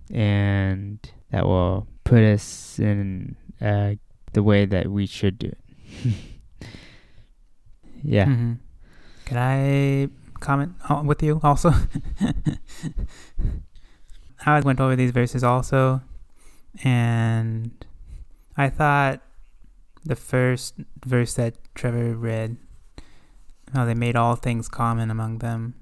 and 0.10 0.98
that 1.32 1.46
will 1.46 1.88
put 2.04 2.24
us 2.24 2.78
in 2.80 3.36
uh, 3.62 3.94
the 4.34 4.44
way 4.44 4.66
that 4.66 4.88
we 4.88 5.06
should 5.06 5.40
do 5.40 5.48
it. 5.48 5.60
yeah. 8.04 8.26
Mm-hmm. 8.26 8.54
Can 9.26 9.38
I 9.38 10.10
comment 10.40 10.74
with 11.06 11.24
you 11.24 11.40
also? 11.44 11.74
I 14.46 14.60
went 14.60 14.80
over 14.80 14.96
these 14.96 15.12
verses 15.12 15.44
also, 15.44 16.02
and 16.84 17.86
I 18.58 18.70
thought 18.70 19.22
the 20.04 20.16
first 20.16 20.76
verse 21.06 21.36
that 21.36 21.56
Trevor 21.76 22.16
read, 22.16 22.58
how 23.74 23.86
they 23.86 23.94
made 23.94 24.16
all 24.16 24.36
things 24.36 24.68
common 24.68 25.12
among 25.12 25.38
them, 25.40 25.76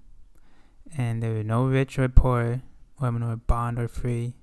and 0.97 1.23
there 1.23 1.33
were 1.33 1.43
no 1.43 1.65
rich 1.65 1.97
or 1.97 2.09
poor, 2.09 2.61
women 2.99 3.23
or 3.23 3.37
bond 3.37 3.79
or 3.79 3.87
free. 3.87 4.33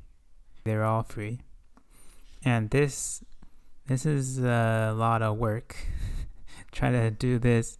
They 0.67 0.75
were 0.75 0.85
all 0.85 1.05
free. 1.05 1.41
And 2.45 2.71
this 2.71 3.25
this 3.87 4.05
is 4.05 4.39
a 4.39 4.93
lot 4.97 5.23
of 5.23 5.39
work. 5.39 5.77
Trying 6.73 6.93
to 6.93 7.11
do 7.11 7.39
this. 7.39 7.79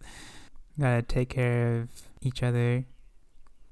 Gotta 0.79 1.01
take 1.01 1.29
care 1.29 1.81
of 1.81 1.89
each 2.21 2.41
other. 2.41 2.85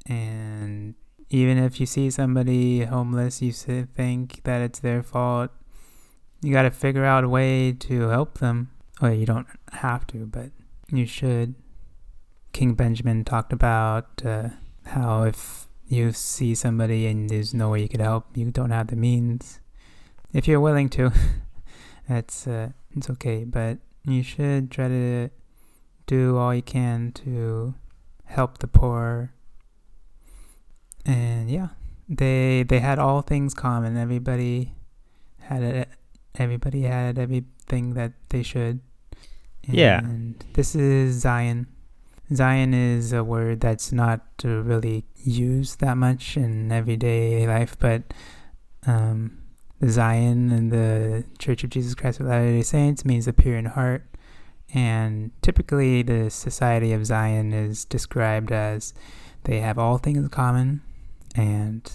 And 0.06 0.96
even 1.30 1.58
if 1.58 1.80
you 1.80 1.86
see 1.86 2.12
somebody 2.12 2.84
homeless 2.84 3.42
you 3.42 3.52
think 3.52 4.44
that 4.44 4.62
it's 4.62 4.80
their 4.80 5.02
fault. 5.02 5.52
You 6.42 6.52
gotta 6.52 6.72
figure 6.72 7.06
out 7.06 7.24
a 7.24 7.30
way 7.30 7.72
to 7.72 8.10
help 8.10 8.40
them. 8.40 8.72
Well 9.02 9.14
you 9.14 9.26
don't 9.26 9.48
have 9.72 10.06
to 10.08 10.26
but 10.26 10.52
you 10.92 11.06
should. 11.06 11.56
King 12.52 12.74
Benjamin 12.74 13.24
talked 13.24 13.52
about 13.52 14.22
uh, 14.26 14.50
how 14.86 15.24
if 15.24 15.65
you 15.88 16.12
see 16.12 16.56
somebody 16.56 17.08
and 17.08 17.30
there's 17.30 17.54
no 17.54 17.70
way 17.70 17.82
you 17.82 17.90
could 17.90 18.02
help, 18.02 18.36
you 18.36 18.50
don't 18.52 18.72
have 18.72 18.88
the 18.88 18.96
means. 18.96 19.60
If 20.34 20.48
you're 20.48 20.60
willing 20.60 20.90
to, 20.90 21.12
that's 22.10 22.48
uh, 22.48 22.70
it's 22.96 23.10
okay. 23.12 23.44
But 23.44 23.78
you 24.04 24.24
should 24.24 24.72
try 24.72 24.88
to 24.88 25.30
do 26.08 26.38
all 26.38 26.54
you 26.54 26.62
can 26.62 27.12
to 27.24 27.76
help 28.26 28.60
the 28.60 28.68
poor. 28.68 29.34
And 31.06 31.50
yeah, 31.50 31.70
they 32.10 32.64
they 32.64 32.80
had 32.80 33.00
all 33.00 33.22
things 33.22 33.54
common. 33.54 33.98
Everybody 33.98 34.74
had 35.40 35.64
it. 35.64 35.90
Everybody 36.38 36.84
had 36.84 37.18
everything 37.18 37.94
that 37.94 38.14
they 38.30 38.44
should. 38.44 38.82
Yeah. 39.64 40.00
And 40.00 40.44
this 40.54 40.76
is 40.76 41.22
Zion. 41.22 41.68
Zion 42.34 42.74
is 42.74 43.14
a 43.14 43.24
word 43.24 43.62
that's 43.62 43.92
not 43.92 44.22
really 44.44 45.06
used 45.24 45.80
that 45.80 45.96
much 45.98 46.38
in 46.38 46.72
everyday 46.72 47.46
life, 47.48 47.78
but 47.80 48.14
um, 48.88 49.38
Zion 49.88 50.52
in 50.52 50.70
the 50.70 51.26
Church 51.38 51.64
of 51.64 51.70
Jesus 51.70 51.94
Christ 51.96 52.20
of 52.20 52.26
Latter-day 52.28 52.62
Saints 52.64 53.06
means 53.06 53.26
the 53.26 53.34
pure 53.34 53.58
in 53.58 53.66
heart, 53.66 54.04
and 54.74 55.32
typically 55.42 56.02
the 56.02 56.30
Society 56.32 56.94
of 56.94 57.06
Zion 57.06 57.54
is 57.54 57.86
described 57.86 58.52
as 58.52 58.94
they 59.44 59.60
have 59.60 59.78
all 59.78 59.98
things 60.00 60.18
in 60.18 60.30
common, 60.30 60.82
and 61.36 61.92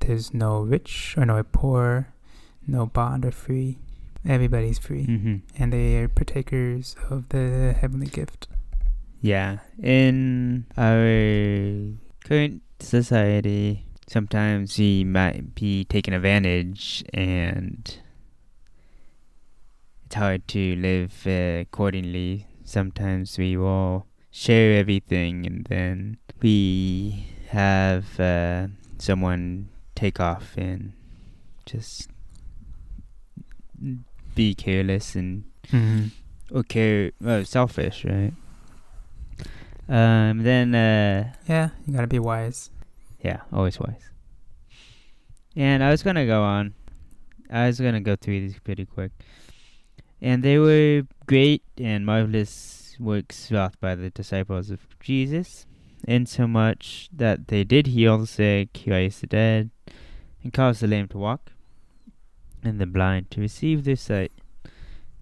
there's 0.00 0.34
no 0.34 0.60
rich 0.62 1.14
or 1.16 1.24
no 1.26 1.42
poor, 1.44 2.08
no 2.66 2.86
bond 2.86 3.24
or 3.24 3.30
free. 3.30 3.78
Everybody's 4.26 4.78
free, 4.78 5.06
Mm-hmm. 5.06 5.36
and 5.62 5.72
they 5.72 5.98
are 5.98 6.08
partakers 6.08 6.96
of 7.10 7.28
the 7.28 7.74
heavenly 7.78 8.06
gift. 8.06 8.48
Yeah. 9.24 9.60
In 9.82 10.66
our 10.76 11.96
current 12.28 12.60
society, 12.78 13.86
sometimes 14.06 14.76
we 14.78 15.02
might 15.04 15.54
be 15.54 15.84
taken 15.86 16.12
advantage 16.12 17.02
and 17.14 17.80
it's 20.04 20.14
hard 20.14 20.46
to 20.48 20.76
live 20.76 21.26
uh, 21.26 21.64
accordingly. 21.64 22.46
Sometimes 22.64 23.38
we 23.38 23.56
will 23.56 24.04
share 24.30 24.78
everything 24.78 25.46
and 25.46 25.64
then 25.70 26.18
we 26.42 27.26
have 27.48 28.20
uh, 28.20 28.66
someone 28.98 29.70
take 29.94 30.20
off 30.20 30.52
and 30.58 30.92
just 31.64 32.10
be 34.34 34.54
careless 34.54 35.14
and 35.14 35.44
Mm-hmm. 35.72 36.08
or 36.54 36.62
care 36.62 37.12
uh, 37.24 37.42
selfish, 37.42 38.04
right? 38.04 38.34
Um, 39.88 40.42
then 40.42 40.74
uh, 40.74 41.32
Yeah, 41.48 41.70
you 41.86 41.92
gotta 41.94 42.06
be 42.06 42.18
wise. 42.18 42.70
yeah, 43.20 43.40
always 43.52 43.78
wise. 43.78 44.10
And 45.56 45.82
I 45.84 45.90
was 45.90 46.02
gonna 46.02 46.26
go 46.26 46.42
on. 46.42 46.74
I 47.50 47.66
was 47.66 47.80
gonna 47.80 48.00
go 48.00 48.16
through 48.16 48.40
these 48.40 48.58
pretty 48.58 48.86
quick. 48.86 49.12
And 50.20 50.42
they 50.42 50.58
were 50.58 51.02
great 51.26 51.62
and 51.78 52.06
marvelous 52.06 52.96
works 52.98 53.52
wrought 53.52 53.74
by 53.80 53.94
the 53.94 54.10
disciples 54.10 54.70
of 54.70 54.80
Jesus, 55.00 55.66
insomuch 56.08 57.08
that 57.12 57.48
they 57.48 57.62
did 57.64 57.88
heal 57.88 58.18
the 58.18 58.26
sick, 58.26 58.68
raise 58.86 59.20
the 59.20 59.26
dead, 59.26 59.70
and 60.42 60.52
cause 60.52 60.80
the 60.80 60.86
lame 60.86 61.08
to 61.08 61.18
walk, 61.18 61.52
and 62.62 62.80
the 62.80 62.86
blind 62.86 63.30
to 63.32 63.40
receive 63.40 63.84
their 63.84 63.96
sight, 63.96 64.32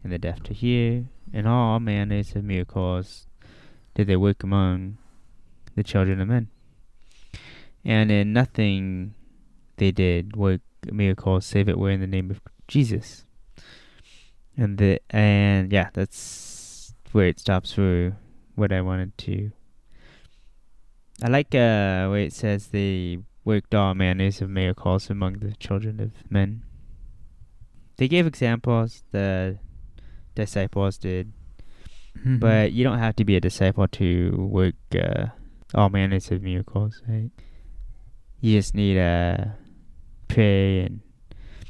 and 0.05 0.13
the 0.13 0.19
deaf 0.19 0.43
to 0.45 0.55
hear, 0.55 1.07
and 1.33 1.49
all 1.49 1.81
manners 1.81 2.37
of 2.37 2.45
miracles 2.45 3.27
did 3.95 4.07
they 4.07 4.17
work 4.17 4.43
among 4.43 4.99
the 5.75 5.83
children 5.83 6.21
of 6.21 6.29
men. 6.29 6.49
And 7.85 8.11
in 8.11 8.33
nothing 8.33 9.15
they 9.77 9.91
did 9.91 10.37
work 10.37 10.61
miracles 10.91 11.47
save 11.47 11.69
it 11.69 11.79
were 11.79 11.91
in 11.91 12.01
the 12.01 12.07
name 12.07 12.31
of 12.31 12.41
Jesus. 12.67 13.25
And 14.57 14.79
the 14.79 15.01
and 15.11 15.73
yeah, 15.73 15.91
that's 15.93 16.95
where 17.13 17.27
it 17.27 17.39
stops 17.39 17.73
for 17.73 18.17
what 18.55 18.73
I 18.73 18.81
wanted 18.81 19.17
to. 19.19 19.53
I 21.23 21.29
like 21.29 21.55
uh 21.55 22.09
where 22.09 22.19
it 22.21 22.33
says 22.33 22.69
they 22.69 23.19
worked 23.45 23.75
all 23.75 23.95
manners 23.95 24.41
of 24.41 24.51
miracles 24.51 25.11
among 25.11 25.39
the 25.39 25.53
children 25.53 26.01
of 26.01 26.13
men. 26.31 26.65
They 27.97 28.09
gave 28.09 28.27
examples, 28.27 29.05
the 29.11 29.59
disciples 30.35 30.99
did, 30.99 31.33
Mhm. 32.25 32.39
but 32.41 32.73
you 32.73 32.85
don't 32.85 32.99
have 32.99 33.17
to 33.17 33.25
be 33.25 33.37
a 33.37 33.41
disciple 33.41 33.89
to 33.89 34.31
work 34.49 34.75
uh, 34.95 35.27
all 35.75 35.89
manners 35.89 36.31
of 36.31 36.43
miracles, 36.43 37.03
right? 37.09 37.31
You 38.41 38.59
just 38.59 38.75
need 38.75 38.95
to 38.95 39.55
pray 40.29 40.81
and 40.87 41.01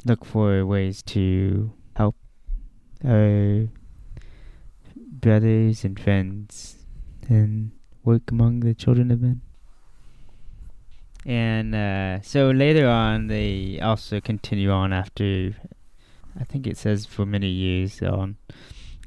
look 0.04 0.24
for 0.24 0.64
ways 0.66 1.02
to 1.14 1.72
help 1.96 2.16
our 3.04 3.68
brothers 4.96 5.84
and 5.84 5.98
friends 5.98 6.84
and 7.28 7.72
work 8.04 8.30
among 8.30 8.60
the 8.60 8.74
children 8.74 9.10
of 9.10 9.20
men. 9.20 9.40
And 11.24 11.74
uh, 11.74 12.20
so 12.22 12.50
later 12.50 12.88
on, 12.88 13.28
they 13.28 13.78
also 13.80 14.20
continue 14.20 14.70
on 14.70 14.92
after, 14.92 15.54
I 16.38 16.44
think 16.44 16.66
it 16.66 16.76
says 16.76 17.06
for 17.06 17.24
many 17.24 17.48
years 17.48 18.02
on. 18.02 18.36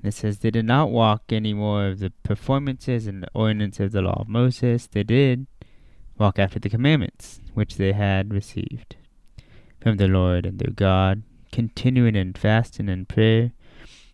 It 0.08 0.14
says 0.14 0.40
they 0.40 0.52
did 0.52 0.66
not 0.66 0.92
walk 0.92 1.24
any 1.30 1.54
more 1.54 1.88
of 1.88 2.00
the 2.00 2.12
performances 2.24 3.08
and 3.08 3.28
ordinances 3.34 3.88
of 3.88 3.92
the 3.94 4.02
law 4.02 4.22
of 4.22 4.28
Moses. 4.28 4.88
They 4.88 5.04
did 5.04 5.48
walk 6.18 6.40
after 6.40 6.60
the 6.60 6.70
commandments 6.70 7.40
which 7.54 7.78
they 7.78 7.94
had 7.94 8.34
received 8.34 8.96
from 9.82 9.98
the 9.98 10.08
Lord 10.08 10.46
and 10.46 10.60
their 10.60 10.72
God, 10.72 11.24
continuing 11.52 12.16
in 12.16 12.34
fasting 12.34 12.90
and 12.90 13.08
prayer, 13.08 13.52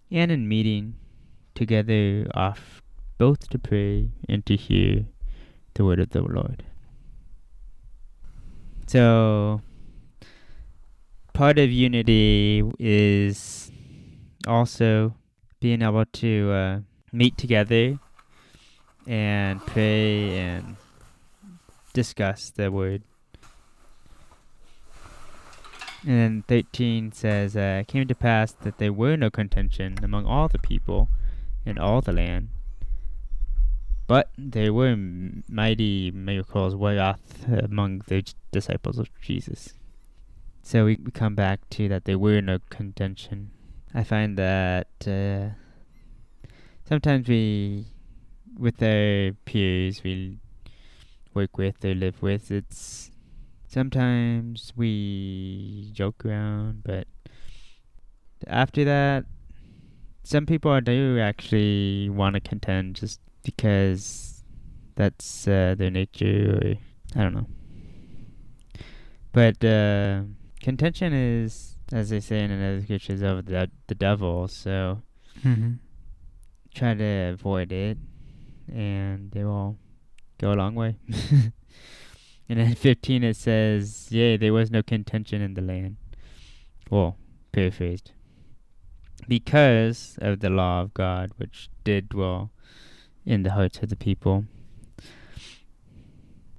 and 0.09 0.31
in 0.31 0.47
meeting 0.47 0.95
together 1.55 2.27
oft 2.33 2.83
both 3.17 3.49
to 3.49 3.59
pray 3.59 4.09
and 4.27 4.45
to 4.45 4.55
hear 4.55 5.05
the 5.75 5.85
word 5.85 5.99
of 5.99 6.09
the 6.09 6.21
Lord. 6.21 6.63
So, 8.87 9.61
part 11.33 11.57
of 11.59 11.71
unity 11.71 12.63
is 12.79 13.71
also 14.47 15.15
being 15.61 15.81
able 15.81 16.05
to 16.05 16.51
uh, 16.51 16.79
meet 17.13 17.37
together 17.37 17.97
and 19.07 19.65
pray 19.65 20.37
and 20.37 20.75
discuss 21.93 22.49
the 22.49 22.69
word. 22.69 23.03
And 26.03 26.17
then 26.17 26.43
13 26.47 27.11
says, 27.11 27.55
uh, 27.55 27.77
It 27.81 27.87
came 27.87 28.07
to 28.07 28.15
pass 28.15 28.51
that 28.51 28.79
there 28.79 28.91
were 28.91 29.15
no 29.15 29.29
contention 29.29 29.97
among 30.01 30.25
all 30.25 30.47
the 30.47 30.57
people 30.57 31.09
in 31.63 31.77
all 31.77 32.01
the 32.01 32.11
land, 32.11 32.49
but 34.07 34.31
there 34.35 34.73
were 34.73 34.95
mighty 34.95 36.09
miracles 36.09 36.73
wrought 36.73 37.19
among 37.47 38.01
the 38.07 38.25
disciples 38.51 38.97
of 38.97 39.09
Jesus. 39.21 39.75
So 40.63 40.85
we, 40.85 40.97
we 41.03 41.11
come 41.11 41.35
back 41.35 41.69
to 41.71 41.87
that 41.89 42.05
there 42.05 42.17
were 42.17 42.41
no 42.41 42.57
contention. 42.69 43.51
I 43.93 44.03
find 44.03 44.37
that 44.37 44.87
uh, 45.05 45.49
sometimes 46.87 47.27
we, 47.27 47.87
with 48.57 48.81
our 48.81 49.31
peers, 49.45 50.03
we 50.03 50.37
work 51.33 51.57
with 51.57 51.83
or 51.83 51.93
live 51.93 52.21
with, 52.21 52.51
it's 52.51 53.11
sometimes 53.67 54.73
we 54.75 55.89
joke 55.93 56.25
around, 56.25 56.83
but 56.83 57.07
after 58.47 58.83
that, 58.85 59.25
some 60.23 60.45
people 60.45 60.79
do 60.81 61.19
actually 61.19 62.09
want 62.09 62.35
to 62.35 62.39
contend 62.39 62.95
just 62.95 63.19
because 63.43 64.43
that's 64.95 65.47
uh, 65.47 65.75
their 65.77 65.89
nature, 65.89 66.59
or 66.61 67.19
I 67.19 67.23
don't 67.23 67.33
know. 67.33 67.47
But 69.33 69.63
uh, 69.63 70.23
contention 70.61 71.13
is, 71.13 71.75
as 71.93 72.09
they 72.09 72.19
say 72.19 72.43
in 72.43 72.51
another 72.51 72.81
scriptures, 72.81 73.21
of 73.21 73.45
the 73.45 73.69
the 73.87 73.95
devil. 73.95 74.47
So 74.47 75.01
Mhm. 75.43 75.79
try 76.73 76.93
to 76.93 77.03
avoid 77.33 77.71
it, 77.71 77.97
and 78.71 79.31
they 79.31 79.43
will 79.43 79.77
go 80.37 80.53
a 80.53 80.55
long 80.55 80.75
way. 80.75 80.95
and 82.49 82.59
in 82.59 82.75
15 82.75 83.23
it 83.23 83.35
says, 83.35 84.07
Yea, 84.11 84.37
there 84.37 84.53
was 84.53 84.71
no 84.71 84.81
contention 84.83 85.41
in 85.41 85.53
the 85.53 85.61
land. 85.61 85.97
Well, 86.89 87.17
paraphrased. 87.51 88.11
Because 89.27 90.17
of 90.21 90.39
the 90.39 90.49
law 90.49 90.81
of 90.81 90.93
God, 90.93 91.31
which 91.37 91.69
did 91.83 92.09
dwell 92.09 92.51
in 93.25 93.43
the 93.43 93.51
hearts 93.51 93.79
of 93.83 93.89
the 93.89 93.95
people. 93.95 94.45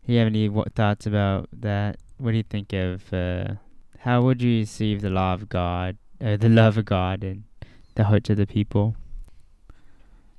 Do 0.06 0.12
you 0.12 0.18
have 0.18 0.26
any 0.28 0.48
w- 0.48 0.64
thoughts 0.74 1.06
about 1.06 1.48
that? 1.52 1.96
What 2.18 2.30
do 2.32 2.36
you 2.36 2.42
think 2.44 2.72
of 2.72 3.12
uh, 3.12 3.54
how 4.02 4.22
would 4.22 4.42
you 4.42 4.58
receive 4.60 5.00
the 5.00 5.10
law 5.10 5.34
of 5.34 5.48
God, 5.48 5.96
uh, 6.20 6.36
the 6.36 6.48
love 6.48 6.76
of 6.76 6.84
God 6.84 7.22
in 7.24 7.44
the 7.94 8.04
hearts 8.04 8.30
of 8.30 8.36
the 8.36 8.46
people? 8.46 8.96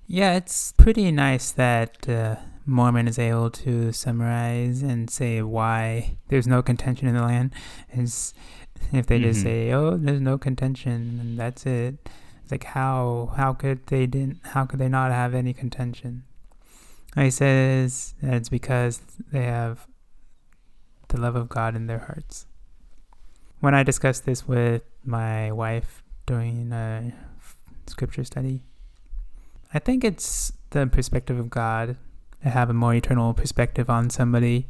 Yeah, 0.07 0.35
it's 0.35 0.73
pretty 0.73 1.11
nice 1.11 1.51
that 1.51 2.07
uh, 2.09 2.35
Mormon 2.65 3.07
is 3.07 3.17
able 3.17 3.49
to 3.51 3.91
summarize 3.93 4.81
and 4.83 5.09
say 5.09 5.41
why 5.41 6.17
there's 6.27 6.47
no 6.47 6.61
contention 6.61 7.07
in 7.07 7.15
the 7.15 7.21
land 7.23 7.53
is 7.93 8.33
if 8.91 9.05
they 9.07 9.19
just 9.19 9.39
Mhm. 9.39 9.43
say, 9.43 9.71
"Oh, 9.71 9.95
there's 9.97 10.19
no 10.21 10.37
contention," 10.37 11.19
and 11.21 11.37
that's 11.39 11.65
it. 11.65 12.09
It's 12.43 12.51
like 12.51 12.65
how 12.65 13.31
how 13.37 13.53
could 13.53 13.87
they 13.87 14.05
didn't 14.05 14.39
how 14.47 14.65
could 14.65 14.79
they 14.79 14.89
not 14.89 15.11
have 15.11 15.33
any 15.33 15.53
contention? 15.53 16.23
He 17.15 17.29
says 17.31 18.13
that 18.21 18.33
it's 18.33 18.49
because 18.49 18.99
they 19.31 19.45
have 19.45 19.87
the 21.07 21.19
love 21.19 21.35
of 21.37 21.47
God 21.47 21.75
in 21.75 21.87
their 21.87 21.99
hearts. 21.99 22.45
When 23.63 23.73
I 23.73 23.83
discussed 23.83 24.25
this 24.25 24.45
with 24.45 24.81
my 25.05 25.49
wife 25.49 26.03
during 26.25 26.73
a 26.73 27.13
scripture 27.87 28.25
study, 28.25 28.65
I 29.73 29.79
think 29.79 30.03
it's 30.03 30.51
the 30.71 30.85
perspective 30.85 31.39
of 31.39 31.49
God 31.49 31.95
to 32.43 32.49
have 32.49 32.69
a 32.69 32.73
more 32.73 32.93
eternal 32.93 33.33
perspective 33.33 33.89
on 33.89 34.09
somebody. 34.09 34.67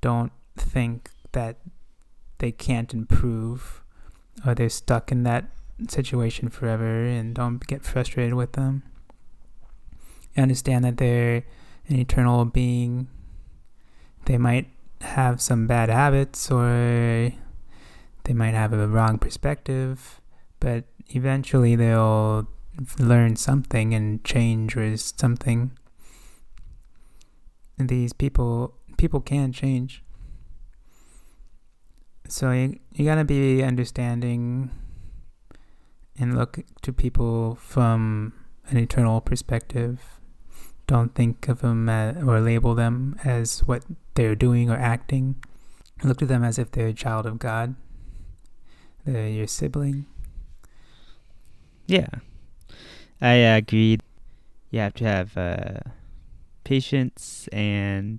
Don't 0.00 0.32
think 0.56 1.12
that 1.30 1.58
they 2.38 2.50
can't 2.50 2.92
improve 2.92 3.84
or 4.44 4.56
they're 4.56 4.68
stuck 4.68 5.12
in 5.12 5.22
that 5.22 5.44
situation 5.86 6.48
forever 6.48 7.04
and 7.04 7.36
don't 7.36 7.64
get 7.68 7.84
frustrated 7.84 8.34
with 8.34 8.54
them. 8.54 8.82
Understand 10.36 10.84
that 10.86 10.96
they're 10.96 11.44
an 11.86 12.00
eternal 12.00 12.46
being. 12.46 13.06
They 14.24 14.38
might 14.38 14.66
have 15.02 15.40
some 15.40 15.68
bad 15.68 15.88
habits 15.88 16.50
or 16.50 17.32
they 18.26 18.34
might 18.34 18.54
have 18.54 18.72
a 18.72 18.88
wrong 18.88 19.18
perspective, 19.18 20.20
but 20.58 20.84
eventually 21.14 21.76
they'll 21.76 22.48
learn 22.98 23.36
something 23.36 23.94
and 23.94 24.22
change 24.24 24.76
or 24.76 24.96
something. 24.96 25.70
And 27.78 27.88
these 27.88 28.12
people 28.12 28.74
people 28.98 29.20
can 29.20 29.52
change. 29.52 30.02
So 32.28 32.50
you 32.50 32.80
you 32.92 33.04
gotta 33.04 33.24
be 33.24 33.62
understanding 33.62 34.70
and 36.18 36.36
look 36.36 36.58
to 36.82 36.92
people 36.92 37.54
from 37.60 38.32
an 38.68 38.76
eternal 38.76 39.20
perspective. 39.20 40.00
Don't 40.88 41.14
think 41.14 41.48
of 41.48 41.60
them 41.60 41.88
as, 41.88 42.16
or 42.24 42.40
label 42.40 42.74
them 42.74 43.16
as 43.24 43.60
what 43.60 43.84
they're 44.14 44.34
doing 44.34 44.68
or 44.68 44.76
acting. 44.76 45.36
Look 46.02 46.18
to 46.18 46.26
them 46.26 46.42
as 46.42 46.58
if 46.58 46.72
they're 46.72 46.88
a 46.88 46.92
child 46.92 47.26
of 47.26 47.38
God. 47.38 47.76
They're 49.06 49.28
your 49.28 49.46
sibling. 49.46 50.06
Yeah, 51.86 52.08
I 53.20 53.34
agree. 53.34 54.00
You 54.72 54.80
have 54.80 54.94
to 54.94 55.04
have 55.04 55.36
uh, 55.36 55.78
patience 56.64 57.48
and 57.52 58.18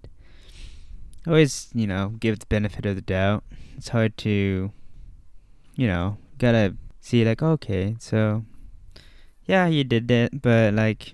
always, 1.28 1.68
you 1.74 1.88
know, 1.88 2.14
give 2.22 2.40
the 2.40 2.46
benefit 2.46 2.86
of 2.86 2.96
the 2.96 3.02
doubt. 3.02 3.44
It's 3.76 3.90
hard 3.90 4.16
to, 4.20 4.72
you 5.76 5.88
know, 5.88 6.18
gotta 6.38 6.78
see 7.02 7.26
like, 7.26 7.44
okay, 7.44 7.98
so 8.00 8.46
yeah, 9.46 9.68
you 9.68 9.84
did 9.84 10.08
that, 10.08 10.42
but 10.42 10.74
like, 10.74 11.14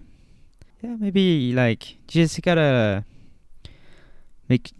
yeah, 0.83 0.95
maybe 0.99 1.51
like 1.53 1.97
just 2.07 2.39
gotta 2.43 3.05
make 4.47 4.71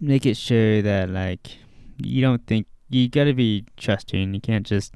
make 0.00 0.26
it 0.26 0.36
sure 0.36 0.82
that 0.82 1.08
like 1.08 1.58
you 1.98 2.20
don't 2.20 2.44
think 2.48 2.66
you 3.00 3.08
gotta 3.08 3.34
be 3.34 3.66
trusting. 3.76 4.34
You 4.34 4.40
can't 4.40 4.66
just 4.66 4.94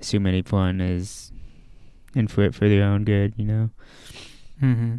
assume 0.00 0.26
anyone 0.26 0.80
is 0.80 1.32
in 2.14 2.28
for 2.28 2.42
it 2.42 2.54
for 2.54 2.68
their 2.68 2.84
own 2.84 3.04
good, 3.04 3.34
you 3.36 3.44
know. 3.44 3.70
Mm-hmm. 4.62 4.96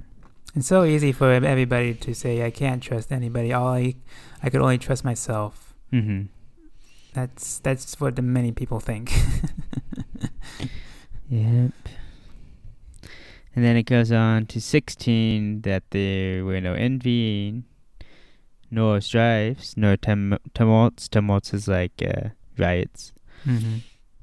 It's 0.55 0.67
so 0.67 0.83
easy 0.83 1.11
for 1.11 1.31
everybody 1.31 1.93
to 1.93 2.13
say, 2.15 2.45
"I 2.45 2.51
can't 2.51 2.81
trust 2.81 3.11
anybody. 3.11 3.53
All 3.53 3.67
I, 3.67 3.95
I 4.41 4.49
could 4.49 4.61
only 4.61 4.77
trust 4.77 5.03
myself." 5.03 5.73
Mm-hmm. 5.93 6.23
That's 7.13 7.59
that's 7.59 7.99
what 7.99 8.15
the 8.15 8.21
many 8.21 8.51
people 8.51 8.79
think. 8.79 9.11
Yep. 11.29 11.71
And 13.55 13.65
then 13.65 13.77
it 13.77 13.83
goes 13.83 14.11
on 14.11 14.47
to 14.47 14.61
16 14.61 15.61
that 15.61 15.83
there 15.91 16.43
were 16.43 16.59
no 16.59 16.73
envying, 16.73 17.65
nor 18.71 19.01
strifes, 19.01 19.75
no 19.75 19.95
tum- 19.95 20.39
tumults. 20.53 21.07
Tumults 21.07 21.53
is 21.53 21.67
like 21.67 22.01
uh, 22.03 22.29
riots. 22.57 23.13
mm-hmm. 23.45 23.77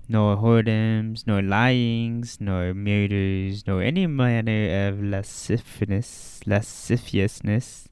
Nor 0.09 0.37
whoredoms, 0.37 1.27
no 1.27 1.41
lyings, 1.41 2.39
nor 2.41 2.73
murders, 2.73 3.67
nor 3.67 3.83
any 3.83 4.07
manner 4.07 4.89
of 4.89 5.03
lasciviousness, 5.03 6.41
lasciviousness. 6.47 7.89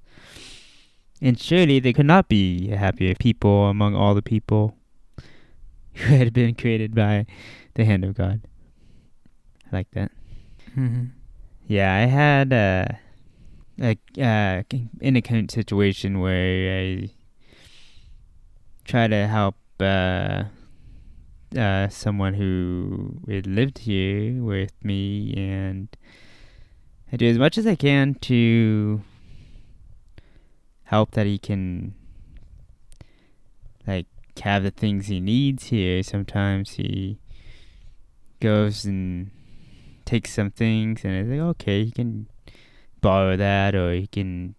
And 1.20 1.40
surely 1.40 1.80
there 1.80 1.92
could 1.92 2.06
not 2.06 2.28
be 2.28 2.70
a 2.70 2.76
happier 2.76 3.14
people 3.16 3.66
among 3.66 3.96
all 3.96 4.14
the 4.14 4.22
people 4.22 4.76
who 5.94 6.14
had 6.14 6.32
been 6.32 6.54
created 6.54 6.94
by 6.94 7.26
the 7.74 7.84
hand 7.84 8.04
of 8.04 8.14
God. 8.14 8.42
I 9.66 9.76
like 9.76 9.90
that. 9.92 10.12
Mm-hmm. 10.76 11.06
Yeah, 11.66 11.94
I 11.94 12.06
had 12.06 12.52
uh, 12.52 12.84
a 13.80 13.98
uh, 14.18 14.62
in 15.00 15.16
a 15.16 15.22
current 15.22 15.50
situation 15.50 16.20
where 16.20 16.80
I 16.80 17.10
try 18.84 19.08
to 19.08 19.26
help 19.26 19.56
uh, 19.80 20.44
uh, 21.56 21.88
someone 21.88 22.34
who 22.34 23.20
had 23.28 23.46
lived 23.46 23.78
here 23.78 24.42
with 24.42 24.72
me, 24.82 25.34
and 25.36 25.88
I 27.12 27.16
do 27.16 27.26
as 27.26 27.38
much 27.38 27.58
as 27.58 27.66
I 27.66 27.74
can 27.74 28.14
to 28.22 29.02
help 30.84 31.12
that 31.12 31.26
he 31.26 31.38
can 31.38 31.94
like 33.86 34.06
have 34.42 34.62
the 34.62 34.70
things 34.70 35.06
he 35.06 35.20
needs 35.20 35.66
here. 35.66 36.02
Sometimes 36.02 36.72
he 36.72 37.18
goes 38.40 38.84
and 38.84 39.30
takes 40.04 40.34
some 40.34 40.50
things 40.50 41.02
and 41.02 41.14
it's 41.14 41.30
like 41.30 41.40
okay 41.40 41.84
he 41.84 41.90
can 41.90 42.26
borrow 43.04 43.36
that 43.36 43.74
or 43.74 43.92
he 43.92 44.06
can 44.06 44.54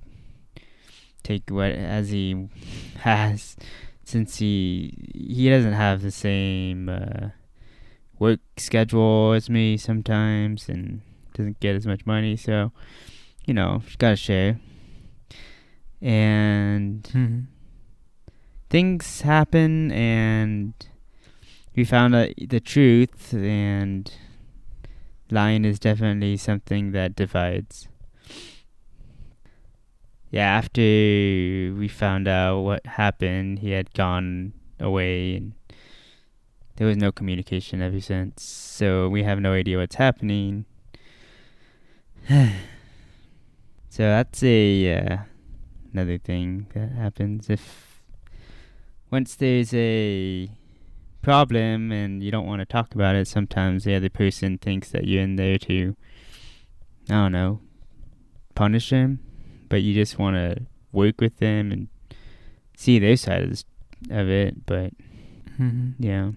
take 1.24 1.50
what 1.50 1.72
as 1.72 2.10
he 2.10 2.48
has 3.00 3.58
since 4.04 4.38
he 4.38 4.94
he 5.16 5.50
doesn't 5.50 5.74
have 5.74 6.02
the 6.04 6.12
same 6.12 6.88
uh, 6.88 7.30
work 8.20 8.40
schedule 8.58 9.34
as 9.34 9.50
me 9.50 9.76
sometimes 9.78 10.70
and 10.70 11.02
doesn't 11.34 11.60
get 11.60 11.76
as 11.76 11.88
much 11.88 12.06
money 12.06 12.38
so 12.38 12.72
you 13.48 13.54
know 13.54 13.82
gotta 13.98 14.16
share 14.16 14.60
and 16.02 17.04
Mm-hmm. 17.14 17.40
things 18.70 19.22
happen 19.22 19.92
and 19.92 20.74
we 21.76 21.84
found 21.84 22.14
out 22.16 22.30
the 22.38 22.60
truth 22.60 23.34
and 23.34 24.12
lying 25.32 25.66
is 25.66 25.80
definitely 25.80 26.38
something 26.38 26.92
that 26.92 27.16
divides 27.16 27.88
yeah 30.32 30.46
after 30.46 30.82
we 30.82 31.88
found 31.88 32.28
out 32.28 32.62
what 32.62 32.86
happened 32.86 33.60
he 33.60 33.72
had 33.72 33.94
gone 33.94 34.54
away 34.80 35.36
and 35.36 35.54
there 36.76 36.88
was 36.88 36.98
no 36.98 37.12
communication 37.12 37.82
ever 37.82 38.02
since. 38.02 38.44
So 38.44 39.08
we 39.08 39.24
have 39.24 39.40
no 39.40 39.54
idea 39.54 39.78
what's 39.78 39.96
happening. 39.96 40.66
So 43.88 44.04
that's 44.04 44.44
a 44.44 44.94
uh, 44.94 45.18
another 45.94 46.18
thing 46.18 46.68
that 46.74 46.92
happens 46.92 47.50
if 47.50 48.04
once 49.10 49.36
there's 49.36 49.74
a 49.74 50.50
problem 51.22 51.94
and 51.94 52.22
you 52.22 52.30
don't 52.30 52.46
want 52.46 52.60
to 52.60 52.66
talk 52.66 52.94
about 52.94 53.16
it, 53.16 53.26
sometimes 53.26 53.86
the 53.86 53.96
other 53.96 54.10
person 54.10 54.58
thinks 54.58 54.90
that 54.90 55.06
you're 55.06 55.22
in 55.22 55.38
there 55.38 55.58
to, 55.60 55.96
I 57.10 57.14
don't 57.14 57.32
know, 57.32 57.62
punish 58.54 58.90
them, 58.90 59.20
but 59.76 59.84
you 59.84 59.92
just 59.94 60.16
want 60.18 60.38
to 60.40 60.64
work 60.96 61.20
with 61.20 61.36
them 61.44 61.68
and 61.70 61.88
see 62.78 62.96
their 62.98 63.18
side 63.20 63.44
of, 63.44 64.30
it. 64.30 64.66
But 64.66 64.94
Mm-hmm. 65.60 66.00
yeah, 66.00 66.32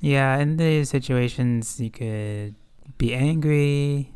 Yeah, 0.00 0.38
in 0.38 0.58
these 0.58 0.90
situations, 0.90 1.80
you 1.80 1.90
could 1.90 2.54
be 2.98 3.14
angry 3.14 4.12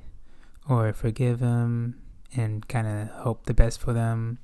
or 0.68 0.92
forgive 0.92 1.40
them 1.40 1.98
and 2.36 2.62
kind 2.68 2.86
of 2.86 3.08
hope 3.26 3.46
the 3.46 3.54
best 3.54 3.80
for 3.80 3.92
them. 3.92 4.38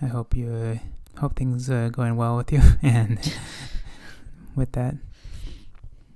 I 0.00 0.06
hope 0.06 0.34
you 0.36 0.48
uh, 0.52 1.20
hope 1.20 1.36
things 1.36 1.68
are 1.68 1.90
going 1.90 2.16
well 2.16 2.36
with 2.36 2.52
you 2.52 2.60
and 2.82 3.18
with 4.56 4.72
that. 4.72 4.96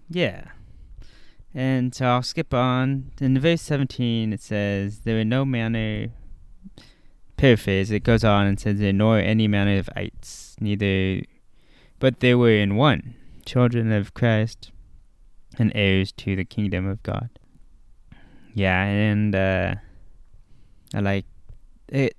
yeah. 0.08 0.44
And 1.54 1.94
so 1.94 2.06
I'll 2.06 2.22
skip 2.22 2.54
on. 2.54 3.10
In 3.20 3.38
verse 3.38 3.62
17, 3.62 4.32
it 4.32 4.40
says, 4.40 5.00
There 5.00 5.16
were 5.16 5.24
no 5.24 5.44
manner. 5.44 6.08
Paraphrase, 7.36 7.90
it 7.90 8.04
goes 8.04 8.22
on 8.22 8.46
and 8.46 8.60
says, 8.60 8.78
There 8.78 8.92
nor 8.92 9.18
any 9.18 9.48
manner 9.48 9.78
of 9.78 9.88
ites, 9.96 10.56
neither. 10.60 11.22
But 11.98 12.20
they 12.20 12.34
were 12.34 12.50
in 12.50 12.76
one, 12.76 13.14
children 13.44 13.90
of 13.92 14.14
Christ, 14.14 14.70
and 15.58 15.72
heirs 15.74 16.12
to 16.12 16.36
the 16.36 16.44
kingdom 16.44 16.86
of 16.86 17.02
God. 17.02 17.30
Yeah, 18.54 18.84
and 18.84 19.34
uh, 19.34 19.74
I 20.94 21.00
like 21.00 21.26
it 21.88 22.16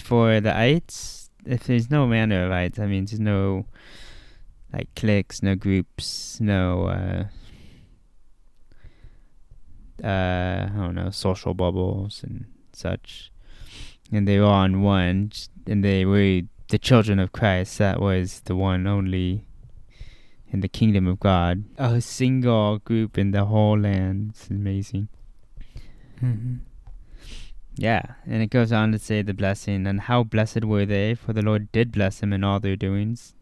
for 0.00 0.40
the 0.40 0.56
ites. 0.56 1.30
If 1.44 1.64
there's 1.64 1.90
no 1.90 2.06
manner 2.06 2.46
of 2.46 2.52
ites, 2.52 2.78
I 2.78 2.86
mean, 2.86 3.06
there's 3.06 3.20
no 3.20 3.66
like 4.72 4.94
cliques, 4.94 5.42
no 5.42 5.54
groups, 5.54 6.38
no 6.40 6.86
uh, 6.86 7.24
uh, 10.02 10.68
I 10.72 10.76
don't 10.76 10.94
know, 10.94 11.10
social 11.10 11.54
bubbles 11.54 12.22
and 12.22 12.46
such. 12.72 13.30
And 14.12 14.26
they 14.26 14.38
were 14.38 14.46
on 14.46 14.82
one, 14.82 15.32
and 15.66 15.84
they 15.84 16.04
were 16.04 16.42
the 16.68 16.78
children 16.78 17.18
of 17.18 17.32
Christ. 17.32 17.78
That 17.78 18.00
was 18.00 18.40
the 18.40 18.54
one 18.54 18.86
only 18.86 19.46
in 20.48 20.60
the 20.60 20.68
kingdom 20.68 21.06
of 21.06 21.18
God. 21.18 21.64
A 21.76 22.00
single 22.00 22.78
group 22.78 23.18
in 23.18 23.32
the 23.32 23.46
whole 23.46 23.78
land. 23.78 24.30
It's 24.30 24.48
amazing. 24.48 25.08
Mm-hmm. 26.22 26.56
Yeah, 27.78 28.14
and 28.24 28.42
it 28.42 28.48
goes 28.48 28.72
on 28.72 28.92
to 28.92 28.98
say 28.98 29.20
the 29.20 29.34
blessing, 29.34 29.86
and 29.86 30.02
how 30.02 30.22
blessed 30.22 30.64
were 30.64 30.86
they, 30.86 31.14
for 31.14 31.34
the 31.34 31.42
Lord 31.42 31.70
did 31.72 31.92
bless 31.92 32.20
them 32.20 32.32
in 32.32 32.42
all 32.42 32.58
their 32.58 32.76
doings. 32.76 33.34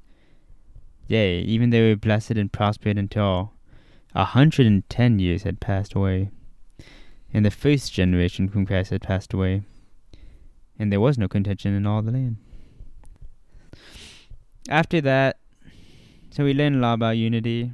Yea, 1.07 1.41
even 1.41 1.71
they 1.71 1.89
were 1.89 1.97
blessed 1.97 2.33
and 2.33 2.51
prospered 2.51 2.99
until 2.99 3.53
a 4.15 4.25
hundred 4.25 4.67
and 4.67 4.89
ten 4.89 5.19
years 5.19 5.45
had 5.45 5.61
passed 5.61 5.95
away, 5.95 6.31
and 7.35 7.45
the 7.45 7.51
first 7.51 7.93
generation 7.93 8.49
from 8.49 8.65
Christ 8.65 8.91
had 8.91 9.03
passed 9.03 9.35
away, 9.35 9.65
and 10.79 10.91
there 10.91 11.01
was 11.01 11.19
no 11.19 11.27
contention 11.27 11.75
in 11.75 11.85
all 11.85 12.01
the 12.01 12.13
land. 12.13 12.37
After 14.69 15.01
that, 15.01 15.37
so 16.31 16.45
we 16.45 16.55
learn 16.55 16.77
a 16.77 16.79
lot 16.79 16.95
about 16.95 17.17
unity, 17.17 17.73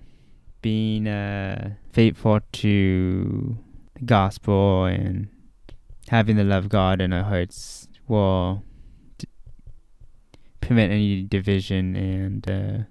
being 0.62 1.06
uh, 1.06 1.74
faithful 1.92 2.40
to 2.52 3.58
the 3.94 4.04
gospel 4.04 4.84
and 4.84 5.28
having 6.08 6.36
the 6.36 6.44
love 6.44 6.64
of 6.64 6.70
God 6.70 7.00
in 7.00 7.12
our 7.12 7.22
hearts 7.22 7.88
will 8.08 8.64
d- 9.18 9.28
prevent 10.60 10.92
any 10.92 11.22
division 11.22 11.96
and 11.96 12.50
uh, 12.50 12.84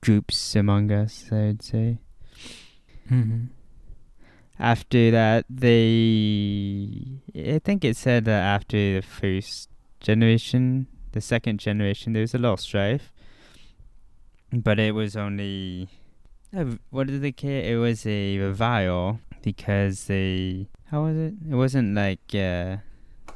groups 0.00 0.56
among 0.56 0.90
us, 0.90 1.26
I 1.30 1.36
would 1.36 1.62
say. 1.62 1.98
Mm-hmm. 3.10 3.46
After 4.58 5.10
that, 5.10 5.46
they. 5.50 7.20
I 7.34 7.58
think 7.58 7.84
it 7.84 7.96
said 7.96 8.24
that 8.26 8.42
after 8.42 8.76
the 8.76 9.02
first 9.02 9.68
generation, 10.00 10.86
the 11.12 11.20
second 11.20 11.58
generation, 11.58 12.12
there 12.12 12.22
was 12.22 12.34
a 12.34 12.38
lot 12.38 12.52
of 12.54 12.60
strife. 12.60 13.12
But 14.52 14.78
it 14.78 14.94
was 14.94 15.16
only. 15.16 15.88
Uh, 16.56 16.76
what 16.90 17.08
did 17.08 17.22
they 17.22 17.28
it? 17.30 17.66
It 17.72 17.78
was 17.78 18.06
a 18.06 18.38
revival 18.38 19.18
because 19.42 20.04
they. 20.04 20.68
How 20.86 21.02
was 21.04 21.16
it? 21.16 21.34
It 21.50 21.54
wasn't 21.54 21.94
like. 21.94 22.20
Uh, 22.32 22.78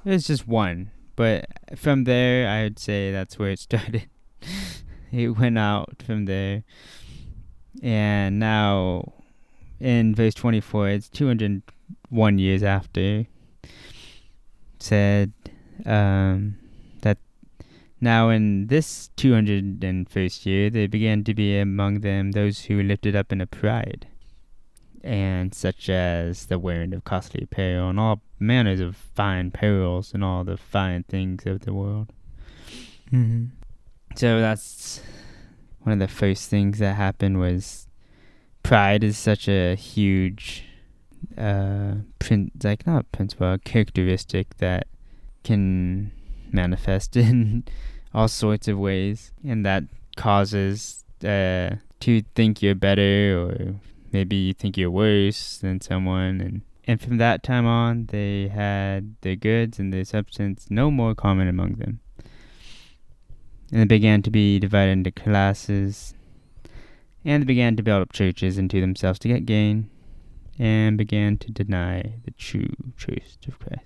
it 0.04 0.10
was 0.10 0.26
just 0.26 0.46
one. 0.46 0.92
But 1.16 1.46
from 1.74 2.04
there, 2.04 2.48
I 2.48 2.62
would 2.62 2.78
say 2.78 3.10
that's 3.10 3.40
where 3.40 3.50
it 3.50 3.58
started. 3.58 4.08
it 5.10 5.30
went 5.30 5.58
out 5.58 6.00
from 6.06 6.26
there. 6.26 6.62
And 7.82 8.38
now, 8.38 9.12
in 9.80 10.14
verse 10.14 10.34
24, 10.34 10.88
it's 10.90 11.08
201 11.08 12.38
years 12.38 12.62
after, 12.62 13.26
said 14.78 15.32
um, 15.86 16.56
that 17.02 17.18
now 18.00 18.28
in 18.30 18.66
this 18.68 19.10
201st 19.16 20.46
year, 20.46 20.70
there 20.70 20.88
began 20.88 21.24
to 21.24 21.34
be 21.34 21.58
among 21.58 22.00
them 22.00 22.32
those 22.32 22.62
who 22.62 22.76
were 22.76 22.82
lifted 22.82 23.14
up 23.16 23.32
in 23.32 23.40
a 23.40 23.46
pride, 23.46 24.06
and 25.02 25.54
such 25.54 25.88
as 25.88 26.46
the 26.46 26.58
wearing 26.58 26.92
of 26.94 27.04
costly 27.04 27.42
apparel, 27.42 27.90
and 27.90 28.00
all 28.00 28.22
manners 28.38 28.80
of 28.80 28.96
fine 28.96 29.50
pearls, 29.50 30.12
and 30.12 30.24
all 30.24 30.44
the 30.44 30.56
fine 30.56 31.04
things 31.04 31.46
of 31.46 31.60
the 31.60 31.74
world. 31.74 32.12
Mm-hmm. 33.12 33.46
So 34.16 34.40
that's 34.40 35.00
one 35.80 35.92
of 35.92 35.98
the 35.98 36.12
first 36.12 36.50
things 36.50 36.78
that 36.78 36.96
happened 36.96 37.38
was 37.40 37.87
pride 38.62 39.02
is 39.02 39.16
such 39.16 39.48
a 39.48 39.74
huge 39.74 40.64
uh 41.36 41.94
like 42.62 42.86
not 42.86 43.10
principle 43.12 43.56
characteristic 43.64 44.56
that 44.58 44.86
can 45.44 46.12
manifest 46.52 47.16
in 47.28 47.64
all 48.14 48.28
sorts 48.28 48.68
of 48.68 48.78
ways 48.78 49.32
and 49.46 49.64
that 49.64 49.84
causes 50.16 51.04
uh 51.24 51.70
to 52.00 52.22
think 52.34 52.62
you're 52.62 52.74
better 52.74 53.40
or 53.40 53.74
maybe 54.12 54.36
you 54.36 54.54
think 54.54 54.76
you're 54.76 54.90
worse 54.90 55.58
than 55.58 55.80
someone 55.80 56.40
and 56.40 56.62
and 56.88 56.98
from 56.98 57.18
that 57.18 57.42
time 57.42 57.66
on 57.66 58.06
they 58.06 58.48
had 58.48 59.14
their 59.20 59.36
goods 59.36 59.78
and 59.78 59.92
their 59.92 60.06
substance 60.06 60.68
no 60.70 60.90
more 60.90 61.14
common 61.14 61.46
among 61.46 61.74
them. 61.74 62.00
And 63.70 63.82
they 63.82 63.84
began 63.84 64.22
to 64.22 64.30
be 64.30 64.58
divided 64.58 64.92
into 64.92 65.10
classes, 65.10 66.14
and 67.24 67.42
they 67.42 67.46
began 67.46 67.76
to 67.76 67.82
build 67.82 68.02
up 68.02 68.12
churches 68.12 68.58
into 68.58 68.80
themselves 68.80 69.18
to 69.20 69.28
get 69.28 69.46
gain, 69.46 69.90
and 70.58 70.98
began 70.98 71.36
to 71.38 71.50
deny 71.50 72.14
the 72.24 72.30
true 72.32 72.74
truth 72.96 73.36
of 73.46 73.58
Christ. 73.58 73.84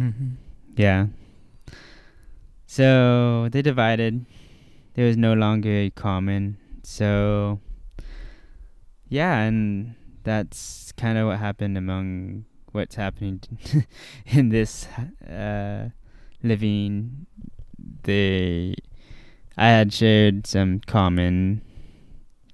Mm-hmm. 0.00 0.28
Yeah. 0.76 1.06
So 2.66 3.48
they 3.50 3.62
divided. 3.62 4.26
There 4.94 5.06
was 5.06 5.16
no 5.16 5.32
longer 5.32 5.70
a 5.70 5.90
common. 5.90 6.58
So, 6.82 7.60
yeah, 9.08 9.38
and 9.38 9.94
that's 10.24 10.92
kind 10.92 11.18
of 11.18 11.26
what 11.28 11.38
happened 11.38 11.78
among 11.78 12.44
what's 12.72 12.96
happening 12.96 13.40
in 14.26 14.50
this 14.50 14.86
uh, 15.28 15.88
living 16.42 17.26
they 18.02 18.74
I 19.56 19.68
had 19.68 19.92
shared 19.92 20.46
some 20.46 20.80
common 20.80 21.62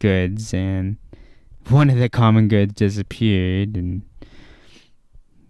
goods 0.04 0.52
and 0.52 0.98
one 1.70 1.88
of 1.88 1.96
the 1.96 2.10
common 2.10 2.46
goods 2.46 2.74
disappeared 2.74 3.74
and 3.74 4.02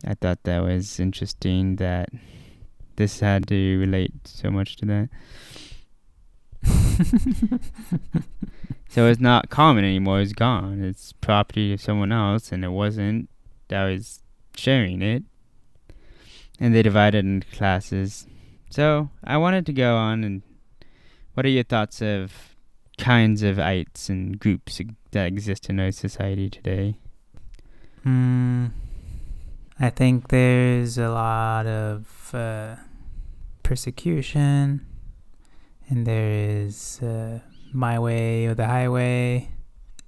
I 0.07 0.15
thought 0.15 0.45
that 0.45 0.63
was 0.63 1.01
interesting 1.01 1.75
that 1.77 2.09
this 2.95 3.19
had 3.19 3.49
to 3.49 3.79
relate 3.81 4.13
so 4.23 4.53
much 4.53 4.77
to 4.77 4.87
that. 4.87 5.09
so 8.89 9.09
it's 9.09 9.19
not 9.19 9.51
common 9.51 9.83
anymore, 9.83 10.21
it's 10.21 10.33
gone. 10.33 10.85
It's 10.85 11.13
property 11.15 11.73
of 11.73 11.81
someone 11.81 12.13
else 12.13 12.53
and 12.53 12.65
it 12.65 12.69
wasn't 12.69 13.29
I 13.73 13.87
was 13.87 14.23
sharing 14.55 15.03
it. 15.03 15.25
And 16.61 16.73
they 16.73 16.83
divided 16.83 17.25
into 17.25 17.49
classes. 17.49 18.29
So 18.71 19.11
I 19.25 19.37
wanted 19.37 19.67
to 19.67 19.73
go 19.73 19.97
on 19.97 20.23
and 20.23 20.43
what 21.33 21.45
are 21.45 21.49
your 21.49 21.65
thoughts 21.65 22.01
of 22.01 22.54
kinds 22.99 23.43
of 23.43 23.59
ites 23.59 24.09
and 24.09 24.39
groups 24.39 24.81
that 25.11 25.27
exist 25.27 25.69
in 25.71 25.81
our 25.81 25.91
society 25.93 26.49
today? 26.51 26.97
Mm, 28.07 28.71
I 29.81 29.91
think 29.91 30.29
there's 30.29 30.99
a 30.99 31.09
lot 31.09 31.67
of 31.67 32.31
uh, 32.35 32.77
persecution, 33.63 34.87
and 35.89 36.07
there 36.07 36.31
is 36.67 37.01
uh, 37.03 37.41
my 37.73 37.99
way 37.99 38.47
or 38.47 38.55
the 38.55 38.67
highway, 38.67 39.49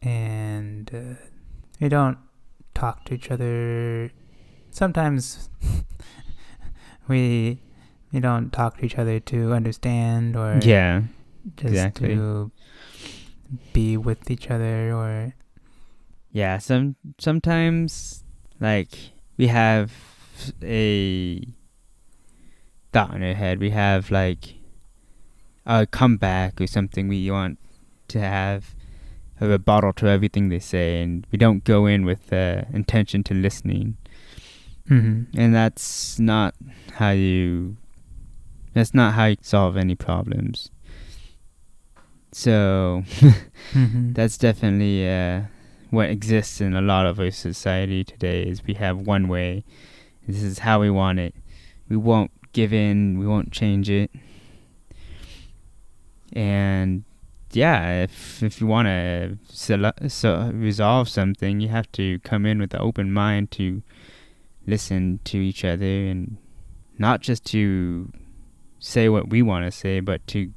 and 0.02 0.90
uh, 0.94 1.20
we 1.80 1.88
don't 1.88 2.18
talk 2.74 3.04
to 3.06 3.14
each 3.14 3.30
other. 3.30 4.10
Sometimes 4.70 5.48
we 7.08 7.60
we 8.12 8.20
don't 8.20 8.52
talk 8.52 8.78
to 8.78 8.84
each 8.86 8.96
other 8.98 9.18
to 9.20 9.52
understand 9.52 10.36
or 10.36 10.60
Yeah. 10.62 11.02
just 11.56 11.72
exactly. 11.72 12.14
to 12.14 12.50
be 13.72 13.96
with 13.96 14.30
each 14.30 14.50
other 14.50 14.92
or 14.92 15.34
Yeah, 16.32 16.58
some 16.58 16.96
sometimes 17.18 18.24
like 18.60 19.12
we 19.36 19.46
have 19.48 19.92
a 20.62 21.42
thought 22.92 23.14
in 23.14 23.22
our 23.22 23.34
head. 23.34 23.60
We 23.60 23.70
have 23.70 24.10
like 24.10 24.56
a 25.64 25.86
comeback 25.86 26.60
or 26.60 26.66
something 26.66 27.08
we 27.08 27.30
want 27.30 27.58
to 28.08 28.20
have 28.20 28.74
a 29.40 29.48
rebuttal 29.48 29.92
to 29.94 30.08
everything 30.08 30.48
they 30.48 30.58
say 30.58 31.02
and 31.02 31.26
we 31.30 31.38
don't 31.38 31.64
go 31.64 31.86
in 31.86 32.06
with 32.06 32.28
the 32.28 32.66
intention 32.72 33.22
to 33.24 33.34
listening. 33.34 33.96
mm-hmm. 34.88 35.38
And 35.38 35.54
that's 35.54 36.18
not 36.18 36.54
how 36.94 37.10
you 37.10 37.76
that's 38.72 38.94
not 38.94 39.14
how 39.14 39.26
you 39.26 39.36
solve 39.40 39.76
any 39.76 39.94
problems. 39.94 40.70
So 42.36 43.02
Mm-hmm. 43.72 44.12
that's 44.12 44.36
definitely 44.36 45.08
uh, 45.08 45.44
what 45.88 46.10
exists 46.10 46.60
in 46.60 46.76
a 46.76 46.82
lot 46.82 47.06
of 47.06 47.18
our 47.18 47.30
society 47.30 48.04
today 48.04 48.42
is 48.42 48.62
we 48.62 48.74
have 48.74 48.98
one 48.98 49.26
way. 49.26 49.64
This 50.28 50.42
is 50.42 50.58
how 50.58 50.80
we 50.80 50.90
want 50.90 51.18
it. 51.18 51.34
We 51.88 51.96
won't 51.96 52.30
give 52.52 52.74
in. 52.74 53.18
We 53.18 53.26
won't 53.26 53.52
change 53.52 53.88
it. 53.88 54.10
And 56.34 57.04
yeah 57.52 58.02
if 58.02 58.42
if 58.42 58.60
you 58.60 58.66
want 58.66 58.86
to 58.86 59.38
so 60.10 60.50
resolve 60.52 61.08
something 61.08 61.60
you 61.60 61.68
have 61.68 61.90
to 61.92 62.18
come 62.18 62.44
in 62.44 62.58
with 62.58 62.74
an 62.74 62.80
open 62.80 63.10
mind 63.10 63.50
to 63.52 63.82
listen 64.66 65.20
to 65.24 65.38
each 65.38 65.64
other 65.64 65.86
and 65.86 66.36
not 66.98 67.22
just 67.22 67.46
to 67.46 68.12
say 68.78 69.08
what 69.08 69.30
we 69.30 69.42
want 69.42 69.64
to 69.64 69.70
say, 69.70 70.00
but 70.00 70.26
to 70.26 70.52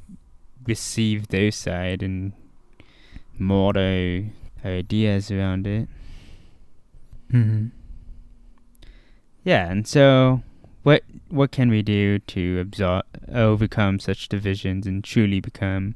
receive 0.67 1.27
their 1.29 1.51
side 1.51 2.03
and 2.03 2.33
mold 3.37 3.77
our, 3.77 4.23
our 4.63 4.71
ideas 4.71 5.31
around 5.31 5.65
it. 5.67 5.87
Mm-hmm. 7.31 7.67
Yeah, 9.43 9.71
and 9.71 9.87
so 9.87 10.43
what 10.83 11.03
what 11.29 11.51
can 11.51 11.69
we 11.69 11.81
do 11.81 12.19
to 12.19 12.63
absor- 12.63 13.03
overcome 13.33 13.99
such 13.99 14.27
divisions 14.29 14.85
and 14.87 15.03
truly 15.03 15.39
become 15.39 15.95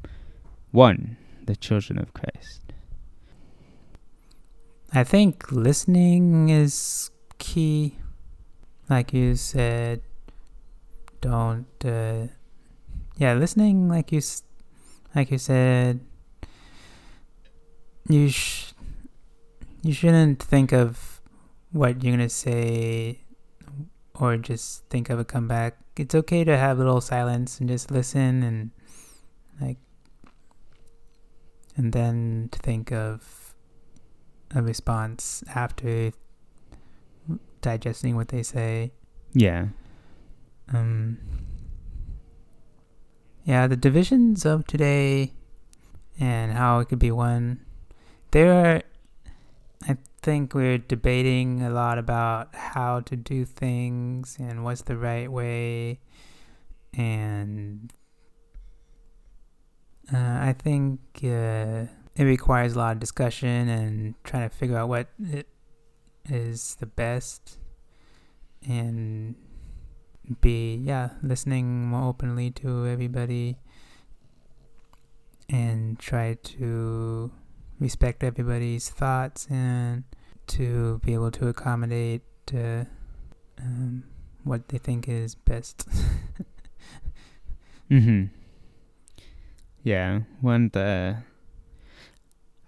one, 0.72 1.18
the 1.46 1.56
children 1.56 2.00
of 2.00 2.14
Christ? 2.14 2.62
I 4.94 5.04
think 5.04 5.52
listening 5.52 6.50
is 6.50 7.10
key. 7.40 7.98
Like 8.90 9.12
you 9.14 9.36
said, 9.36 10.02
don't. 11.22 11.66
Uh, 11.84 12.28
yeah, 13.18 13.34
listening, 13.34 13.88
like 13.90 14.12
you, 14.12 14.20
s- 14.20 14.44
like 15.16 15.32
you 15.32 15.38
said, 15.38 16.00
you 18.10 18.30
sh- 18.30 18.74
you 19.82 19.94
shouldn't 19.94 20.42
think 20.42 20.72
of 20.72 21.22
what 21.72 22.04
you're 22.04 22.14
gonna 22.14 22.30
say, 22.30 23.22
or 24.16 24.38
just 24.38 24.86
think 24.90 25.10
of 25.10 25.20
a 25.20 25.26
comeback. 25.26 25.78
It's 25.98 26.16
okay 26.16 26.44
to 26.44 26.58
have 26.58 26.78
a 26.78 26.84
little 26.84 27.02
silence 27.02 27.60
and 27.60 27.70
just 27.70 27.92
listen 27.92 28.44
and 28.44 28.72
like, 29.62 29.78
and 31.76 31.94
then 31.94 32.50
to 32.52 32.60
think 32.60 32.92
of 32.92 33.56
a 34.56 34.62
response 34.62 35.44
after 35.54 36.12
digesting 37.62 38.16
what 38.16 38.28
they 38.28 38.44
say. 38.44 38.92
Yeah. 39.34 39.68
Um, 40.72 41.18
yeah, 43.44 43.68
the 43.68 43.76
divisions 43.76 44.46
of 44.46 44.66
today 44.68 45.34
and 46.20 46.54
how 46.54 46.80
it 46.80 46.90
could 46.90 47.00
be 47.00 47.12
won. 47.12 47.60
There 48.32 48.54
are, 48.54 48.82
I 49.88 49.98
think 50.22 50.54
we're 50.54 50.78
debating 50.78 51.62
a 51.62 51.70
lot 51.70 51.98
about 51.98 52.56
how 52.56 53.02
to 53.02 53.16
do 53.16 53.46
things 53.46 54.38
and 54.40 54.64
what's 54.64 54.84
the 54.84 54.98
right 54.98 55.32
way. 55.32 56.00
And 56.94 57.92
uh, 60.14 60.18
I 60.18 60.56
think 60.58 61.00
uh, 61.24 61.86
it 62.16 62.24
requires 62.24 62.76
a 62.76 62.80
lot 62.80 62.94
of 62.94 63.00
discussion 63.00 63.70
and 63.70 64.16
trying 64.24 64.50
to 64.50 64.56
figure 64.56 64.78
out 64.78 64.88
what 64.88 65.08
it 65.20 65.48
is 66.30 66.76
the 66.80 66.86
best 66.86 67.58
and 68.66 69.36
be 70.42 70.76
yeah 70.78 71.10
listening 71.22 71.86
more 71.88 72.08
openly 72.10 72.50
to 72.52 72.88
everybody 72.88 73.58
and 75.50 76.00
try 76.00 76.34
to 76.42 77.32
respect 77.80 78.24
everybody's 78.24 78.90
thoughts 78.90 79.48
and 79.50 80.04
to 80.48 81.00
be 81.04 81.14
able 81.14 81.32
to 81.32 81.48
accommodate 81.48 82.22
uh, 82.54 82.86
um, 83.60 84.04
what 84.44 84.70
they 84.70 84.78
think 84.78 85.08
is 85.10 85.36
best 85.36 85.88
Mhm. 87.92 88.30
Yeah, 89.84 90.22
one 90.40 90.70
the 90.74 91.18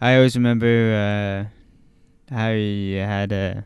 I 0.01 0.15
always 0.17 0.35
remember 0.35 0.67
uh 0.93 2.35
I 2.35 2.51
had 2.99 3.31
a 3.31 3.65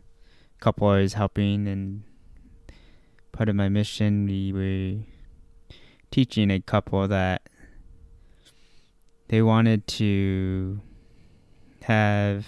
couple 0.60 0.88
hours 0.88 1.14
helping 1.14 1.68
and 1.68 2.04
part 3.40 3.48
of 3.48 3.56
my 3.56 3.70
mission. 3.70 4.26
We 4.26 4.52
were 4.52 5.02
teaching 6.12 6.52
a 6.52 6.60
couple 6.60 7.08
that 7.08 7.42
they 9.30 9.42
wanted 9.42 9.88
to 9.88 10.82
have 11.84 12.46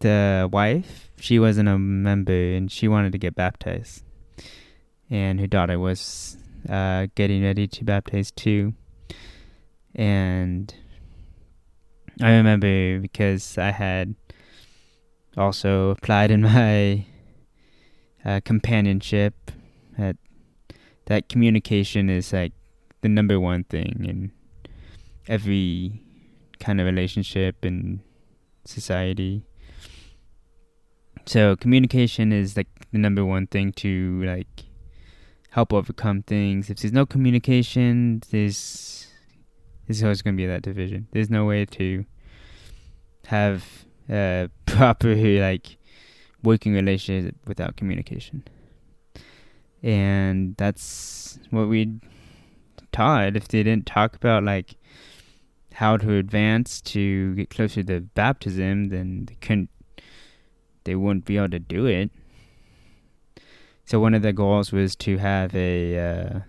the 0.00 0.46
wife. 0.52 1.10
She 1.18 1.38
wasn't 1.38 1.70
a 1.70 1.78
member 1.78 2.52
and 2.52 2.70
she 2.70 2.86
wanted 2.86 3.12
to 3.12 3.18
get 3.18 3.34
baptized. 3.34 4.04
And 5.08 5.40
her 5.40 5.46
daughter 5.46 5.78
was 5.78 6.36
uh, 6.68 7.06
getting 7.14 7.42
ready 7.42 7.66
to 7.66 7.82
baptize 7.82 8.30
too. 8.30 8.74
And 9.94 10.74
I 12.20 12.32
remember 12.32 13.00
because 13.00 13.56
I 13.56 13.70
had 13.70 14.16
also 15.34 15.92
applied 15.92 16.30
in 16.30 16.42
my 16.52 17.06
uh, 18.26 18.40
companionship 18.44 19.52
that 19.96 20.16
that 21.06 21.28
communication 21.28 22.10
is 22.10 22.32
like 22.32 22.52
the 23.00 23.08
number 23.08 23.38
one 23.38 23.62
thing 23.64 24.04
in 24.04 24.32
every 25.28 26.02
kind 26.58 26.80
of 26.80 26.86
relationship 26.86 27.64
in 27.64 28.00
society. 28.64 29.44
So 31.24 31.54
communication 31.56 32.32
is 32.32 32.56
like 32.56 32.66
the 32.92 32.98
number 32.98 33.24
one 33.24 33.46
thing 33.46 33.72
to 33.74 34.22
like 34.24 34.64
help 35.50 35.72
overcome 35.72 36.22
things. 36.22 36.68
If 36.68 36.80
there's 36.80 36.92
no 36.92 37.06
communication, 37.06 38.22
there's 38.30 39.08
there's 39.86 40.02
always 40.02 40.22
going 40.22 40.36
to 40.36 40.42
be 40.42 40.46
that 40.46 40.62
division. 40.62 41.06
There's 41.12 41.30
no 41.30 41.44
way 41.44 41.64
to 41.64 42.04
have 43.26 43.64
a 44.10 44.50
proper 44.66 45.14
like 45.14 45.76
working 46.46 46.72
relationship 46.72 47.36
without 47.46 47.76
communication. 47.76 48.44
And 49.82 50.56
that's 50.56 51.38
what 51.50 51.68
we 51.68 52.00
taught. 52.92 53.36
If 53.36 53.48
they 53.48 53.62
didn't 53.62 53.86
talk 53.86 54.16
about 54.16 54.44
like 54.44 54.76
how 55.74 55.98
to 55.98 56.14
advance 56.14 56.80
to 56.80 57.34
get 57.34 57.50
closer 57.50 57.82
to 57.82 58.00
baptism, 58.00 58.88
then 58.88 59.26
they 59.26 59.34
couldn't. 59.34 59.70
They 60.84 60.94
wouldn't 60.94 61.24
be 61.24 61.36
able 61.36 61.50
to 61.50 61.58
do 61.58 61.86
it. 61.86 62.10
So 63.84 64.00
one 64.00 64.14
of 64.14 64.22
the 64.22 64.32
goals 64.32 64.72
was 64.72 64.96
to 64.96 65.18
have 65.18 65.54
a 65.54 65.98
uh, 65.98 66.40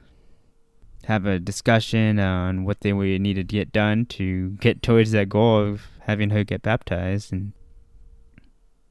have 1.06 1.26
a 1.26 1.40
discussion 1.40 2.20
on 2.20 2.66
what 2.66 2.82
they 2.82 2.94
would 2.94 3.22
need 3.22 3.36
to 3.36 3.44
get 3.44 3.72
done 3.72 4.06
to 4.06 4.52
get 4.62 4.82
towards 4.82 5.12
that 5.12 5.30
goal 5.30 5.60
of 5.60 5.82
having 6.02 6.30
her 6.30 6.44
get 6.44 6.62
baptized, 6.62 7.34
and 7.34 7.54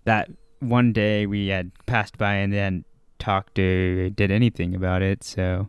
that 0.04 0.30
one 0.60 0.92
day 0.92 1.26
we 1.26 1.48
had 1.48 1.70
passed 1.86 2.18
by 2.18 2.34
and 2.34 2.52
then 2.52 2.84
talked 3.18 3.58
or 3.58 4.10
did 4.10 4.30
anything 4.30 4.74
about 4.74 5.02
it. 5.02 5.24
So 5.24 5.68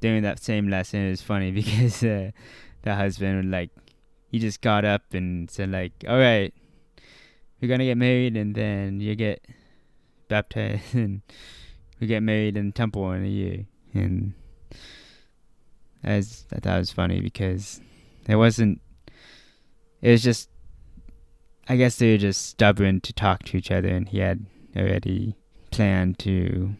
during 0.00 0.22
that 0.22 0.40
same 0.40 0.68
lesson, 0.68 1.06
it 1.06 1.10
was 1.10 1.22
funny 1.22 1.50
because 1.60 2.02
uh, 2.02 2.30
the 2.82 2.94
husband 2.94 3.36
would 3.36 3.50
like 3.50 3.70
he 4.30 4.38
just 4.38 4.60
got 4.60 4.84
up 4.84 5.14
and 5.14 5.50
said 5.50 5.70
like, 5.70 5.92
"All 6.06 6.18
right, 6.18 6.52
we're 7.60 7.68
gonna 7.68 7.84
get 7.84 7.96
married, 7.96 8.36
and 8.36 8.54
then 8.54 9.00
you 9.00 9.14
get." 9.14 9.44
baptized 10.28 10.82
and 10.94 11.22
we 12.00 12.06
get 12.06 12.22
married 12.22 12.56
in 12.56 12.66
the 12.66 12.72
temple 12.72 13.10
in 13.12 13.24
a 13.24 13.28
year 13.28 13.66
and 13.94 14.34
as 16.04 16.46
I 16.52 16.60
thought 16.60 16.76
it 16.76 16.78
was 16.78 16.92
funny 16.92 17.20
because 17.20 17.80
it 18.28 18.36
wasn't 18.36 18.80
it 20.00 20.10
was 20.10 20.22
just 20.22 20.48
I 21.68 21.76
guess 21.76 21.96
they 21.96 22.12
were 22.12 22.18
just 22.18 22.46
stubborn 22.46 23.00
to 23.02 23.12
talk 23.12 23.42
to 23.44 23.56
each 23.56 23.70
other 23.70 23.88
and 23.88 24.08
he 24.08 24.18
had 24.18 24.46
already 24.76 25.36
planned 25.70 26.18
to 26.20 26.74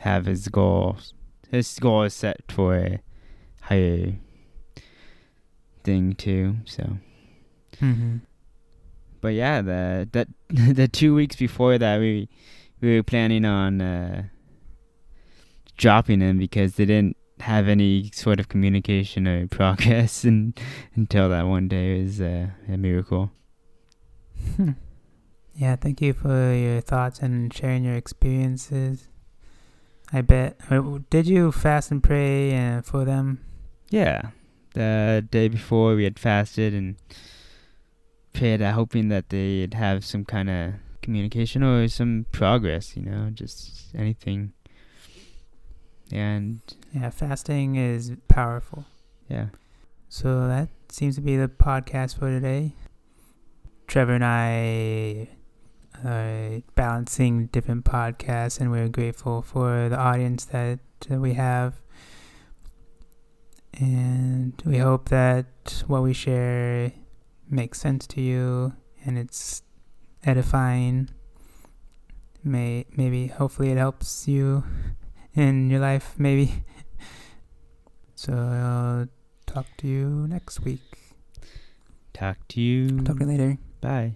have 0.00 0.26
his 0.26 0.48
goals 0.48 1.14
his 1.50 1.78
goal 1.78 2.02
is 2.02 2.14
set 2.14 2.40
for 2.48 2.76
a 2.76 3.00
higher 3.62 4.14
thing 5.82 6.14
too 6.14 6.56
so 6.64 6.98
mm-hmm. 7.76 8.16
but 9.20 9.28
yeah 9.28 9.60
the 9.62 10.08
that 10.12 10.28
the 10.48 10.88
two 10.88 11.14
weeks 11.14 11.36
before 11.36 11.78
that 11.78 12.00
we 12.00 12.28
we 12.80 12.96
were 12.96 13.02
planning 13.02 13.44
on 13.44 13.80
uh, 13.80 14.24
dropping 15.76 16.18
them 16.18 16.38
because 16.38 16.74
they 16.74 16.84
didn't 16.84 17.16
have 17.40 17.68
any 17.68 18.10
sort 18.12 18.38
of 18.38 18.48
communication 18.48 19.26
or 19.26 19.46
progress 19.48 20.24
and 20.24 20.58
until 20.94 21.28
that 21.28 21.46
one 21.46 21.68
day 21.68 22.02
was 22.02 22.20
uh, 22.20 22.48
a 22.68 22.76
miracle. 22.76 23.30
yeah, 25.54 25.76
thank 25.76 26.00
you 26.00 26.12
for 26.12 26.52
your 26.54 26.80
thoughts 26.80 27.20
and 27.20 27.52
sharing 27.52 27.84
your 27.84 27.94
experiences. 27.96 29.08
I 30.12 30.20
bet. 30.20 30.56
uh, 30.70 30.98
Did 31.10 31.26
you 31.26 31.50
fast 31.52 31.90
and 31.90 32.02
pray 32.02 32.56
uh, 32.56 32.82
for 32.82 33.04
them? 33.04 33.40
Yeah, 33.90 34.30
the 34.74 35.26
day 35.30 35.48
before 35.48 35.94
we 35.94 36.04
had 36.04 36.18
fasted 36.18 36.74
and 36.74 36.96
prayed, 38.32 38.62
uh, 38.62 38.72
hoping 38.72 39.08
that 39.08 39.28
they'd 39.30 39.74
have 39.74 40.04
some 40.04 40.24
kind 40.24 40.50
of 40.50 40.74
communication 41.02 41.62
or 41.62 41.86
some 41.88 42.26
progress, 42.32 42.96
you 42.96 43.02
know, 43.02 43.30
just 43.32 43.94
anything. 43.94 44.52
And 46.12 46.60
Yeah, 46.92 47.10
fasting 47.10 47.76
is 47.76 48.12
powerful. 48.28 48.84
yeah, 49.28 49.46
So 50.08 50.46
that 50.48 50.68
seems 50.90 51.14
to 51.16 51.20
be 51.22 51.36
the 51.36 51.48
podcast 51.48 52.18
for 52.18 52.28
today. 52.30 52.74
Trevor 53.86 54.14
and 54.14 54.24
I 54.24 55.28
are 56.04 56.62
balancing 56.74 57.46
different 57.46 57.84
podcasts, 57.84 58.60
and 58.60 58.70
we're 58.70 58.88
grateful 58.88 59.42
for 59.42 59.88
the 59.88 59.98
audience 59.98 60.44
that 60.46 60.80
uh, 61.10 61.16
we 61.16 61.34
have. 61.34 61.74
And 63.74 64.60
we 64.64 64.78
hope 64.78 65.08
that 65.08 65.82
what 65.86 66.02
we 66.02 66.12
share 66.12 66.92
makes 67.48 67.80
sense 67.80 68.06
to 68.08 68.20
you 68.20 68.72
and 69.04 69.18
it's 69.18 69.62
edifying. 70.22 71.10
May 72.42 72.86
maybe 72.96 73.28
hopefully 73.28 73.70
it 73.70 73.78
helps 73.78 74.28
you 74.28 74.64
in 75.34 75.70
your 75.70 75.80
life 75.80 76.14
maybe. 76.18 76.64
So 78.14 78.32
I'll 78.32 79.08
talk 79.46 79.66
to 79.78 79.86
you 79.86 80.26
next 80.28 80.60
week. 80.60 80.80
Talk 82.12 82.38
to 82.48 82.60
you. 82.60 83.00
Talk 83.00 83.18
to 83.18 83.24
you 83.24 83.30
later. 83.30 83.58
Bye. 83.84 84.14